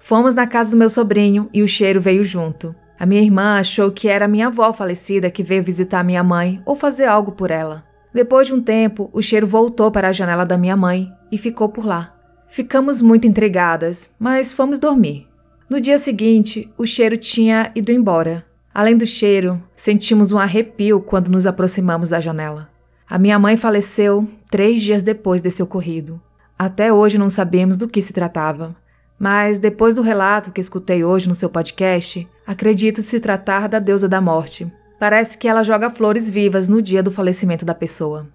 Fomos 0.02 0.34
na 0.34 0.45
casa 0.45 0.71
do 0.71 0.78
meu 0.78 0.89
sobrinho 0.89 1.50
e 1.54 1.63
o 1.63 1.67
cheiro 1.67 2.02
veio 2.02 2.26
junto. 2.26 2.76
A 3.00 3.06
minha 3.06 3.21
irmã 3.21 3.58
achou 3.58 3.89
que 3.89 4.10
era 4.10 4.28
minha 4.28 4.47
avó 4.47 4.74
falecida 4.74 5.32
que 5.32 5.41
veio 5.41 5.63
visitar 5.63 6.04
minha 6.04 6.24
mãe 6.24 6.62
ou 6.65 6.76
fazer 6.76 7.06
algo 7.06 7.32
por 7.32 7.50
ela. 7.50 7.84
Depois 8.13 8.47
de 8.47 8.54
um 8.54 8.62
tempo, 8.62 9.10
o 9.13 9.21
cheiro 9.21 9.47
voltou 9.47 9.89
para 9.89 10.10
a 10.10 10.12
janela 10.12 10.45
da 10.45 10.58
minha 10.58 10.76
mãe 10.76 11.10
e 11.32 11.38
ficou 11.38 11.69
por 11.69 11.86
lá. 11.86 12.13
Ficamos 12.50 13.02
muito 13.02 13.26
intrigadas, 13.26 14.10
mas 14.19 14.52
fomos 14.52 14.78
dormir. 14.78 15.30
No 15.71 15.79
dia 15.79 15.97
seguinte, 15.97 16.69
o 16.77 16.86
cheiro 16.86 17.17
tinha 17.17 17.71
ido 17.73 17.93
embora. 17.93 18.45
Além 18.73 18.97
do 18.97 19.05
cheiro, 19.05 19.63
sentimos 19.73 20.34
um 20.34 20.38
arrepio 20.38 20.99
quando 20.99 21.31
nos 21.31 21.45
aproximamos 21.45 22.10
da 22.10 22.19
janela. 22.19 22.67
A 23.10 23.17
minha 23.17 23.39
mãe 23.39 23.55
faleceu 23.55 24.27
três 24.49 24.81
dias 24.81 25.01
depois 25.01 25.41
desse 25.41 25.63
ocorrido. 25.63 26.21
Até 26.60 26.91
hoje 26.91 27.17
não 27.17 27.29
sabemos 27.29 27.77
do 27.77 27.88
que 27.88 28.01
se 28.01 28.12
tratava, 28.12 28.75
mas 29.17 29.60
depois 29.60 29.95
do 29.95 30.01
relato 30.01 30.51
que 30.51 30.60
escutei 30.60 31.05
hoje 31.05 31.29
no 31.29 31.36
seu 31.36 31.49
podcast, 31.49 32.27
acredito 32.45 33.01
se 33.01 33.21
tratar 33.21 33.69
da 33.69 33.79
deusa 33.79 34.10
da 34.10 34.19
morte. 34.19 34.69
Parece 34.99 35.38
que 35.38 35.47
ela 35.47 35.63
joga 35.63 35.89
flores 35.89 36.29
vivas 36.29 36.67
no 36.67 36.81
dia 36.81 37.01
do 37.01 37.12
falecimento 37.12 37.63
da 37.63 37.73
pessoa. 37.73 38.27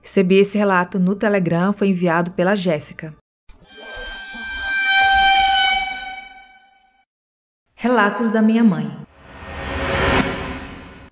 Recebi 0.00 0.38
esse 0.38 0.56
relato 0.56 0.98
no 0.98 1.14
Telegram, 1.14 1.74
foi 1.74 1.88
enviado 1.88 2.30
pela 2.30 2.54
Jéssica. 2.54 3.14
Relatos 7.82 8.30
da 8.30 8.42
minha 8.42 8.62
mãe. 8.62 8.94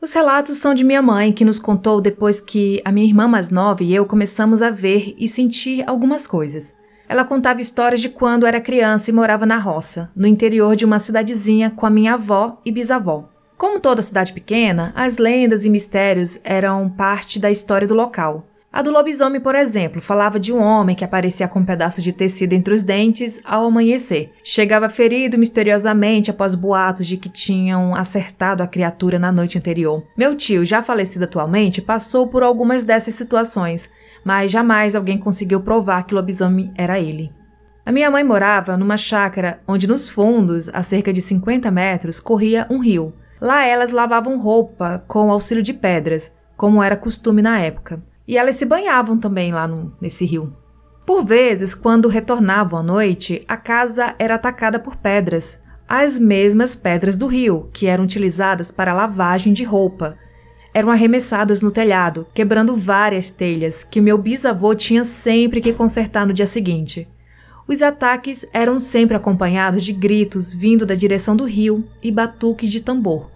Os 0.03 0.13
relatos 0.13 0.59
são 0.59 0.75
de 0.75 0.85
minha 0.85 1.01
mãe, 1.01 1.33
que 1.33 1.43
nos 1.43 1.59
contou 1.59 1.99
depois 1.99 2.43
que 2.43 2.83
a 2.85 2.93
minha 2.93 3.07
irmã 3.07 3.27
mais 3.27 3.49
nova 3.49 3.83
e 3.83 3.95
eu 3.95 4.05
começamos 4.05 4.61
a 4.61 4.69
ver 4.69 5.15
e 5.17 5.27
sentir 5.27 5.83
algumas 5.89 6.27
coisas. 6.27 6.77
Ela 7.09 7.25
contava 7.25 7.63
histórias 7.63 8.03
de 8.03 8.11
quando 8.11 8.45
era 8.45 8.61
criança 8.61 9.09
e 9.09 9.15
morava 9.15 9.47
na 9.47 9.57
roça, 9.57 10.11
no 10.15 10.27
interior 10.27 10.77
de 10.77 10.85
uma 10.85 10.99
cidadezinha 10.99 11.71
com 11.71 11.87
a 11.87 11.91
minha 11.91 12.13
avó 12.13 12.61
e 12.67 12.71
bisavó. 12.71 13.31
Como 13.57 13.81
toda 13.81 14.03
cidade 14.03 14.35
pequena, 14.35 14.93
as 14.95 15.17
lendas 15.17 15.65
e 15.65 15.71
mistérios 15.71 16.39
eram 16.45 16.91
parte 16.91 17.39
da 17.39 17.51
história 17.51 17.89
do 17.89 17.95
local. 17.95 18.47
A 18.71 18.83
do 18.83 18.91
lobisomem, 18.91 19.41
por 19.41 19.55
exemplo, 19.55 20.01
falava 20.01 20.39
de 20.39 20.53
um 20.53 20.63
homem 20.63 20.95
que 20.95 21.05
aparecia 21.05 21.49
com 21.49 21.61
um 21.61 21.65
pedaço 21.65 22.03
de 22.03 22.13
tecido 22.13 22.53
entre 22.53 22.75
os 22.75 22.85
dentes 22.85 23.41
ao 23.43 23.65
amanhecer. 23.65 24.31
Chegava 24.45 24.91
ferido 24.91 25.39
misteriosamente 25.39 26.31
após 26.31 26.55
boatos 26.55 27.07
de 27.07 27.17
que 27.17 27.31
tinham 27.31 27.95
acertado 27.95 28.63
a 28.63 28.67
criatura 28.67 29.19
na 29.19 29.33
noite 29.33 29.57
anterior. 29.57 30.05
Meu 30.15 30.37
tio, 30.37 30.67
já 30.67 30.83
falecido 30.83 31.25
atualmente, 31.25 31.81
passou 31.81 32.27
por 32.27 32.43
algumas 32.43 32.85
dessas 32.85 33.15
situações, 33.15 33.89
mas 34.23 34.53
jamais 34.53 34.95
alguém 34.95 35.17
conseguiu 35.17 35.61
provar 35.63 36.03
que 36.03 36.13
o 36.13 36.17
lobisomem 36.17 36.71
era 36.77 37.01
ele. 37.01 37.33
A 37.87 37.91
minha 37.91 38.11
mãe 38.11 38.23
morava 38.23 38.77
numa 38.77 38.99
chácara 38.99 39.61
onde 39.67 39.87
nos 39.87 40.11
fundos, 40.11 40.69
a 40.75 40.83
cerca 40.83 41.11
de 41.11 41.23
50 41.23 41.71
metros, 41.71 42.21
corria 42.21 42.67
um 42.69 42.79
rio. 42.79 43.15
Lá 43.41 43.65
elas 43.65 43.91
lavavam 43.91 44.39
roupa 44.39 45.03
com 45.09 45.33
auxílio 45.33 45.63
de 45.63 45.73
pedras, 45.73 46.31
como 46.55 46.83
era 46.83 46.99
costume 46.99 47.41
na 47.41 47.59
época. 47.59 48.03
E 48.29 48.37
elas 48.37 48.57
se 48.57 48.67
banhavam 48.67 49.17
também 49.19 49.53
lá 49.53 49.67
no, 49.67 49.97
nesse 49.99 50.27
rio. 50.27 50.53
Por 51.07 51.25
vezes, 51.25 51.75
quando 51.75 52.07
retornavam 52.07 52.79
à 52.79 52.83
noite, 52.83 53.43
a 53.49 53.57
casa 53.57 54.15
era 54.19 54.35
atacada 54.35 54.79
por 54.79 54.97
pedras, 54.97 55.59
as 55.89 56.19
mesmas 56.19 56.77
pedras 56.77 57.17
do 57.17 57.27
rio, 57.27 57.71
que 57.73 57.87
eram 57.87 58.05
utilizadas 58.05 58.71
para 58.71 58.93
lavagem 58.93 59.55
de 59.55 59.65
roupa. 59.65 60.19
Eram 60.75 60.91
arremessadas 60.91 61.63
no 61.63 61.71
telhado, 61.71 62.27
quebrando 62.35 62.77
várias 62.77 63.31
telhas 63.31 63.83
que 63.83 64.03
meu 64.03 64.19
bisavô 64.19 64.75
tinha 64.75 65.03
sempre 65.03 65.63
que 65.63 65.73
consertar 65.73 66.27
no 66.27 66.35
dia 66.35 66.45
seguinte. 66.45 67.09
Os 67.67 67.81
ataques 67.81 68.47
eram 68.53 68.79
sempre 68.79 69.17
acompanhados 69.17 69.83
de 69.83 69.95
gritos 69.95 70.55
vindo 70.55 70.85
da 70.85 70.95
direção 70.95 71.35
do 71.35 71.45
rio 71.45 71.83
e 72.03 72.13
batuques 72.13 72.71
de 72.71 72.83
tambor. 72.83 73.31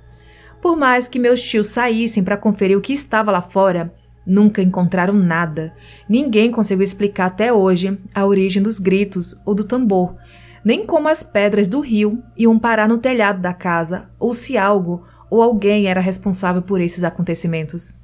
Por 0.61 0.76
mais 0.76 1.09
que 1.09 1.18
meus 1.18 1.42
tios 1.42 1.68
saíssem 1.68 2.22
para 2.22 2.37
conferir 2.37 2.76
o 2.76 2.83
que 2.83 2.92
estava 2.92 3.33
lá 3.33 3.40
fora, 3.40 3.94
Nunca 4.27 4.63
encontraram 4.63 5.15
nada. 5.15 5.75
Ninguém 6.09 6.51
conseguiu 6.51 6.85
explicar 6.85 7.27
até 7.27 7.53
hoje 7.53 7.99
a 8.15 8.25
origem 8.25 8.63
dos 8.63 8.79
gritos 8.79 9.37
ou 9.45 9.55
do 9.55 9.65
tambor, 9.65 10.17
nem 10.65 10.87
como 10.87 11.09
as 11.09 11.23
pedras 11.23 11.67
do 11.67 11.81
rio 11.81 12.23
iam 12.37 12.59
parar 12.59 12.89
no 12.89 12.99
telhado 12.99 13.41
da 13.41 13.53
casa, 13.53 14.09
ou 14.19 14.33
se 14.33 14.57
algo 14.57 15.05
ou 15.29 15.43
alguém 15.43 15.87
era 15.87 16.01
responsável 16.01 16.63
por 16.63 16.81
esses 16.81 17.03
acontecimentos. 17.03 17.95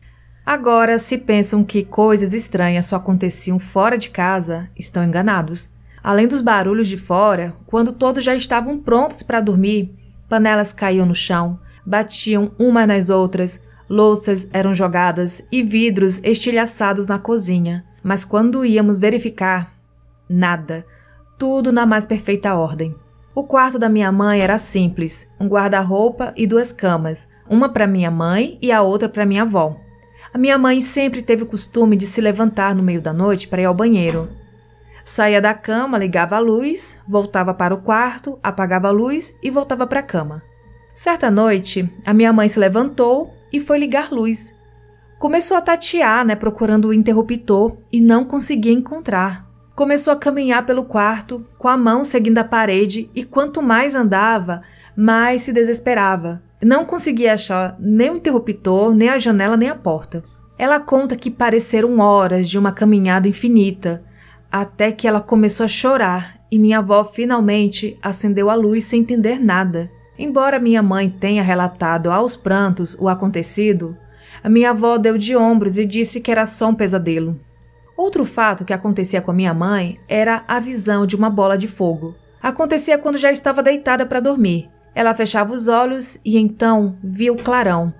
Agora, 0.45 0.99
se 0.99 1.19
pensam 1.19 1.63
que 1.63 1.85
coisas 1.85 2.33
estranhas 2.33 2.87
só 2.87 2.97
aconteciam 2.97 3.59
fora 3.59 3.99
de 3.99 4.09
casa, 4.09 4.71
estão 4.79 5.05
enganados. 5.05 5.69
Além 6.03 6.27
dos 6.27 6.41
barulhos 6.41 6.89
de 6.89 6.97
fora, 6.97 7.55
quando 7.67 7.93
todos 7.93 8.25
já 8.25 8.35
estavam 8.35 8.79
prontos 8.79 9.23
para 9.23 9.43
dormir, 9.43 9.95
panelas 10.27 10.73
caíam 10.73 11.05
no 11.05 11.15
chão, 11.15 11.61
batiam 11.85 12.53
umas 12.59 12.89
nas 12.89 13.11
outras, 13.11 13.61
Louças 13.89 14.47
eram 14.53 14.75
jogadas 14.75 15.43
e 15.51 15.63
vidros 15.63 16.21
estilhaçados 16.23 17.07
na 17.07 17.19
cozinha, 17.19 17.85
mas 18.03 18.23
quando 18.23 18.65
íamos 18.65 18.99
verificar, 18.99 19.73
nada. 20.29 20.85
Tudo 21.39 21.73
na 21.73 21.87
mais 21.87 22.05
perfeita 22.05 22.55
ordem. 22.55 22.95
O 23.35 23.45
quarto 23.45 23.79
da 23.79 23.89
minha 23.89 24.13
mãe 24.13 24.41
era 24.41 24.59
simples: 24.59 25.27
um 25.41 25.49
guarda-roupa 25.49 26.35
e 26.37 26.47
duas 26.47 26.71
camas, 26.71 27.27
uma 27.49 27.71
para 27.71 27.87
minha 27.87 28.11
mãe 28.11 28.59
e 28.61 28.71
a 28.71 28.83
outra 28.83 29.09
para 29.09 29.25
minha 29.25 29.43
avó. 29.43 29.77
A 30.35 30.37
minha 30.37 30.59
mãe 30.59 30.83
sempre 30.83 31.23
teve 31.23 31.45
o 31.45 31.47
costume 31.47 31.97
de 31.97 32.05
se 32.05 32.21
levantar 32.21 32.75
no 32.75 32.83
meio 32.83 33.01
da 33.01 33.15
noite 33.15 33.49
para 33.49 33.63
ir 33.63 33.65
ao 33.65 33.73
banheiro. 33.73 34.29
Saía 35.03 35.41
da 35.41 35.55
cama, 35.55 35.97
ligava 35.97 36.37
a 36.37 36.41
luz, 36.41 36.99
voltava 37.09 37.55
para 37.55 37.75
o 37.75 37.81
quarto, 37.81 38.39
apagava 38.43 38.89
a 38.89 38.91
luz 38.91 39.35
e 39.43 39.51
voltava 39.51 39.87
para 39.87 40.01
a 40.01 40.03
cama. 40.03 40.43
Certa 40.95 41.31
noite, 41.31 41.91
a 42.05 42.13
minha 42.13 42.33
mãe 42.33 42.49
se 42.49 42.59
levantou 42.59 43.38
e 43.53 43.61
foi 43.61 43.79
ligar 43.79 44.13
luz. 44.13 44.55
Começou 45.19 45.57
a 45.57 45.61
tatear, 45.61 46.25
né, 46.25 46.35
procurando 46.35 46.89
o 46.89 46.95
interruptor 46.95 47.77
e 47.93 48.01
não 48.01 48.25
conseguia 48.25 48.73
encontrar. 48.73 49.49
Começou 49.75 50.13
a 50.13 50.17
caminhar 50.17 50.65
pelo 50.65 50.85
quarto, 50.85 51.45
com 51.57 51.69
a 51.69 51.77
mão 51.77 52.05
seguindo 52.05 52.39
a 52.39 52.45
parede, 52.45 53.11
e 53.15 53.25
quanto 53.25 53.63
mais 53.63 53.95
andava, 53.95 54.63
mais 54.97 55.43
se 55.43 55.53
desesperava. 55.53 56.43
Não 56.63 56.85
conseguia 56.85 57.35
achar 57.35 57.77
nem 57.79 58.11
o 58.11 58.17
interruptor, 58.17 58.95
nem 58.95 59.09
a 59.09 59.19
janela, 59.19 59.57
nem 59.57 59.69
a 59.69 59.75
porta. 59.75 60.23
Ela 60.59 60.81
conta 60.81 61.17
que 61.17 61.31
pareceram 61.31 62.01
horas 62.01 62.49
de 62.49 62.59
uma 62.59 62.73
caminhada 62.73 63.29
infinita, 63.29 64.05
até 64.51 64.91
que 64.91 65.07
ela 65.07 65.21
começou 65.21 65.65
a 65.65 65.69
chorar 65.69 66.41
e 66.51 66.59
minha 66.59 66.79
avó 66.79 67.05
finalmente 67.05 67.99
acendeu 68.03 68.51
a 68.51 68.55
luz 68.55 68.85
sem 68.85 69.01
entender 69.01 69.39
nada. 69.39 69.91
Embora 70.19 70.59
minha 70.59 70.83
mãe 70.83 71.09
tenha 71.09 71.43
relatado 71.43 72.11
aos 72.11 72.37
prantos 72.37 72.97
o 72.99 73.09
acontecido, 73.09 73.97
a 74.43 74.49
minha 74.49 74.71
avó 74.71 74.99
deu 74.99 75.17
de 75.17 75.37
ombros 75.37 75.79
e 75.79 75.87
disse 75.87 76.21
que 76.21 76.31
era 76.31 76.45
só 76.45 76.69
um 76.69 76.75
pesadelo. 76.75 77.39
Outro 77.97 78.25
fato 78.25 78.65
que 78.65 78.73
acontecia 78.73 79.23
com 79.23 79.31
a 79.31 79.35
minha 79.35 79.55
mãe 79.55 79.99
era 80.09 80.45
a 80.49 80.59
visão 80.59 81.07
de 81.07 81.15
uma 81.15 81.31
bola 81.31 81.57
de 81.57 81.69
fogo. 81.69 82.17
Acontecia 82.43 82.99
quando 82.99 83.19
já 83.19 83.31
estava 83.31 83.63
deitada 83.63 84.05
para 84.07 84.21
dormir. 84.21 84.69
Ela 84.95 85.15
fechava 85.15 85.53
os 85.53 85.69
olhos 85.69 86.19
e 86.25 86.37
então 86.37 86.97
via 87.03 87.33
o 87.33 87.37
clarão. 87.37 87.95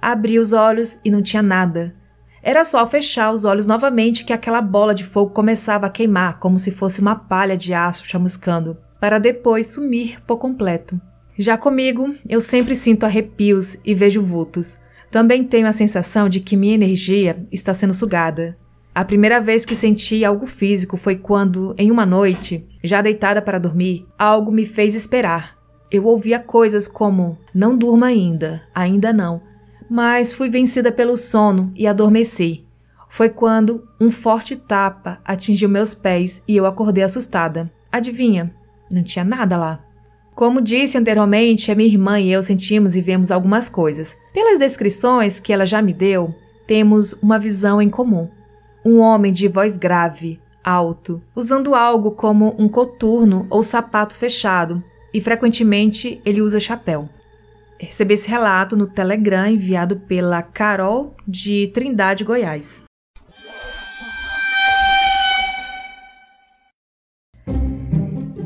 Abria 0.00 0.40
os 0.40 0.52
olhos 0.54 0.98
e 1.04 1.10
não 1.10 1.22
tinha 1.22 1.42
nada. 1.42 1.94
Era 2.42 2.64
só 2.64 2.86
fechar 2.86 3.32
os 3.32 3.44
olhos 3.44 3.66
novamente 3.66 4.24
que 4.24 4.32
aquela 4.32 4.62
bola 4.62 4.94
de 4.94 5.04
fogo 5.04 5.32
começava 5.32 5.86
a 5.86 5.90
queimar 5.90 6.38
como 6.38 6.58
se 6.58 6.70
fosse 6.70 7.00
uma 7.00 7.14
palha 7.14 7.56
de 7.56 7.74
aço 7.74 8.06
chamuscando, 8.06 8.78
para 8.98 9.18
depois 9.18 9.66
sumir 9.66 10.22
por 10.26 10.38
completo. 10.38 10.98
Já 11.40 11.56
comigo, 11.56 12.14
eu 12.28 12.38
sempre 12.38 12.74
sinto 12.74 13.06
arrepios 13.06 13.74
e 13.82 13.94
vejo 13.94 14.20
vultos. 14.20 14.76
Também 15.10 15.42
tenho 15.42 15.66
a 15.66 15.72
sensação 15.72 16.28
de 16.28 16.38
que 16.38 16.54
minha 16.54 16.74
energia 16.74 17.42
está 17.50 17.72
sendo 17.72 17.94
sugada. 17.94 18.58
A 18.94 19.06
primeira 19.06 19.40
vez 19.40 19.64
que 19.64 19.74
senti 19.74 20.22
algo 20.22 20.46
físico 20.46 20.98
foi 20.98 21.16
quando, 21.16 21.74
em 21.78 21.90
uma 21.90 22.04
noite, 22.04 22.68
já 22.84 23.00
deitada 23.00 23.40
para 23.40 23.58
dormir, 23.58 24.06
algo 24.18 24.52
me 24.52 24.66
fez 24.66 24.94
esperar. 24.94 25.56
Eu 25.90 26.04
ouvia 26.04 26.38
coisas 26.38 26.86
como: 26.86 27.38
Não 27.54 27.74
durma 27.74 28.08
ainda, 28.08 28.60
ainda 28.74 29.10
não. 29.10 29.40
Mas 29.88 30.30
fui 30.30 30.50
vencida 30.50 30.92
pelo 30.92 31.16
sono 31.16 31.72
e 31.74 31.86
adormeci. 31.86 32.66
Foi 33.08 33.30
quando 33.30 33.88
um 33.98 34.10
forte 34.10 34.56
tapa 34.56 35.18
atingiu 35.24 35.70
meus 35.70 35.94
pés 35.94 36.42
e 36.46 36.54
eu 36.54 36.66
acordei 36.66 37.02
assustada. 37.02 37.72
Adivinha? 37.90 38.54
Não 38.90 39.02
tinha 39.02 39.24
nada 39.24 39.56
lá. 39.56 39.89
Como 40.40 40.62
disse 40.62 40.96
anteriormente, 40.96 41.70
a 41.70 41.74
minha 41.74 41.86
irmã 41.86 42.18
e 42.18 42.32
eu 42.32 42.42
sentimos 42.42 42.96
e 42.96 43.02
vemos 43.02 43.30
algumas 43.30 43.68
coisas. 43.68 44.16
Pelas 44.32 44.58
descrições 44.58 45.38
que 45.38 45.52
ela 45.52 45.66
já 45.66 45.82
me 45.82 45.92
deu, 45.92 46.34
temos 46.66 47.12
uma 47.22 47.38
visão 47.38 47.82
em 47.82 47.90
comum. 47.90 48.26
Um 48.82 49.00
homem 49.00 49.34
de 49.34 49.46
voz 49.48 49.76
grave, 49.76 50.40
alto, 50.64 51.20
usando 51.36 51.74
algo 51.74 52.12
como 52.12 52.56
um 52.58 52.70
coturno 52.70 53.46
ou 53.50 53.62
sapato 53.62 54.14
fechado, 54.14 54.82
e 55.12 55.20
frequentemente 55.20 56.22
ele 56.24 56.40
usa 56.40 56.58
chapéu. 56.58 57.06
Recebi 57.78 58.14
esse 58.14 58.26
relato 58.26 58.74
no 58.74 58.86
Telegram 58.86 59.46
enviado 59.46 59.96
pela 59.96 60.40
Carol 60.40 61.14
de 61.28 61.70
Trindade, 61.74 62.24
Goiás. 62.24 62.80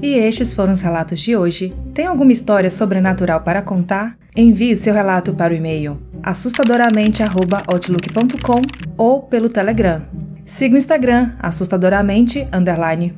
E 0.04 0.16
estes 0.18 0.52
foram 0.52 0.74
os 0.74 0.82
relatos 0.82 1.18
de 1.18 1.34
hoje. 1.34 1.74
Tem 1.94 2.04
alguma 2.04 2.30
história 2.30 2.70
sobrenatural 2.70 3.40
para 3.40 3.62
contar? 3.62 4.18
Envie 4.36 4.76
seu 4.76 4.92
relato 4.92 5.32
para 5.32 5.54
o 5.54 5.56
e-mail 5.56 5.96
assustadoramente@outlook.com 6.22 8.60
ou 8.98 9.22
pelo 9.22 9.48
Telegram. 9.48 10.02
Siga 10.44 10.74
o 10.74 10.78
Instagram 10.78 11.30
assustadoramente 11.38 12.46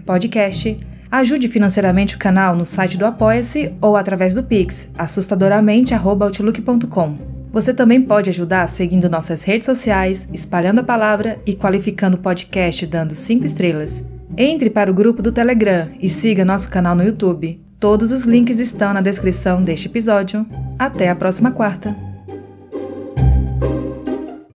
podcast. 0.04 0.78
Ajude 1.10 1.48
financeiramente 1.48 2.14
o 2.14 2.20
canal 2.20 2.54
no 2.54 2.64
site 2.64 2.96
do 2.96 3.04
Apoia-se 3.04 3.74
ou 3.80 3.96
através 3.96 4.36
do 4.36 4.44
Pix 4.44 4.86
assustadoramente@outlook.com. 4.96 7.18
Você 7.50 7.74
também 7.74 8.00
pode 8.00 8.30
ajudar 8.30 8.68
seguindo 8.68 9.10
nossas 9.10 9.42
redes 9.42 9.66
sociais, 9.66 10.28
espalhando 10.32 10.82
a 10.82 10.84
palavra 10.84 11.40
e 11.44 11.52
qualificando 11.52 12.16
o 12.16 12.20
podcast 12.20 12.86
dando 12.86 13.16
5 13.16 13.44
estrelas. 13.44 14.04
Entre 14.38 14.68
para 14.68 14.90
o 14.90 14.94
grupo 14.94 15.22
do 15.22 15.32
Telegram 15.32 15.88
e 15.98 16.10
siga 16.10 16.44
nosso 16.44 16.68
canal 16.68 16.94
no 16.94 17.02
YouTube. 17.02 17.58
Todos 17.80 18.12
os 18.12 18.24
links 18.24 18.58
estão 18.58 18.92
na 18.92 19.00
descrição 19.00 19.62
deste 19.62 19.88
episódio. 19.88 20.46
Até 20.78 21.08
a 21.08 21.16
próxima 21.16 21.50
quarta! 21.50 22.05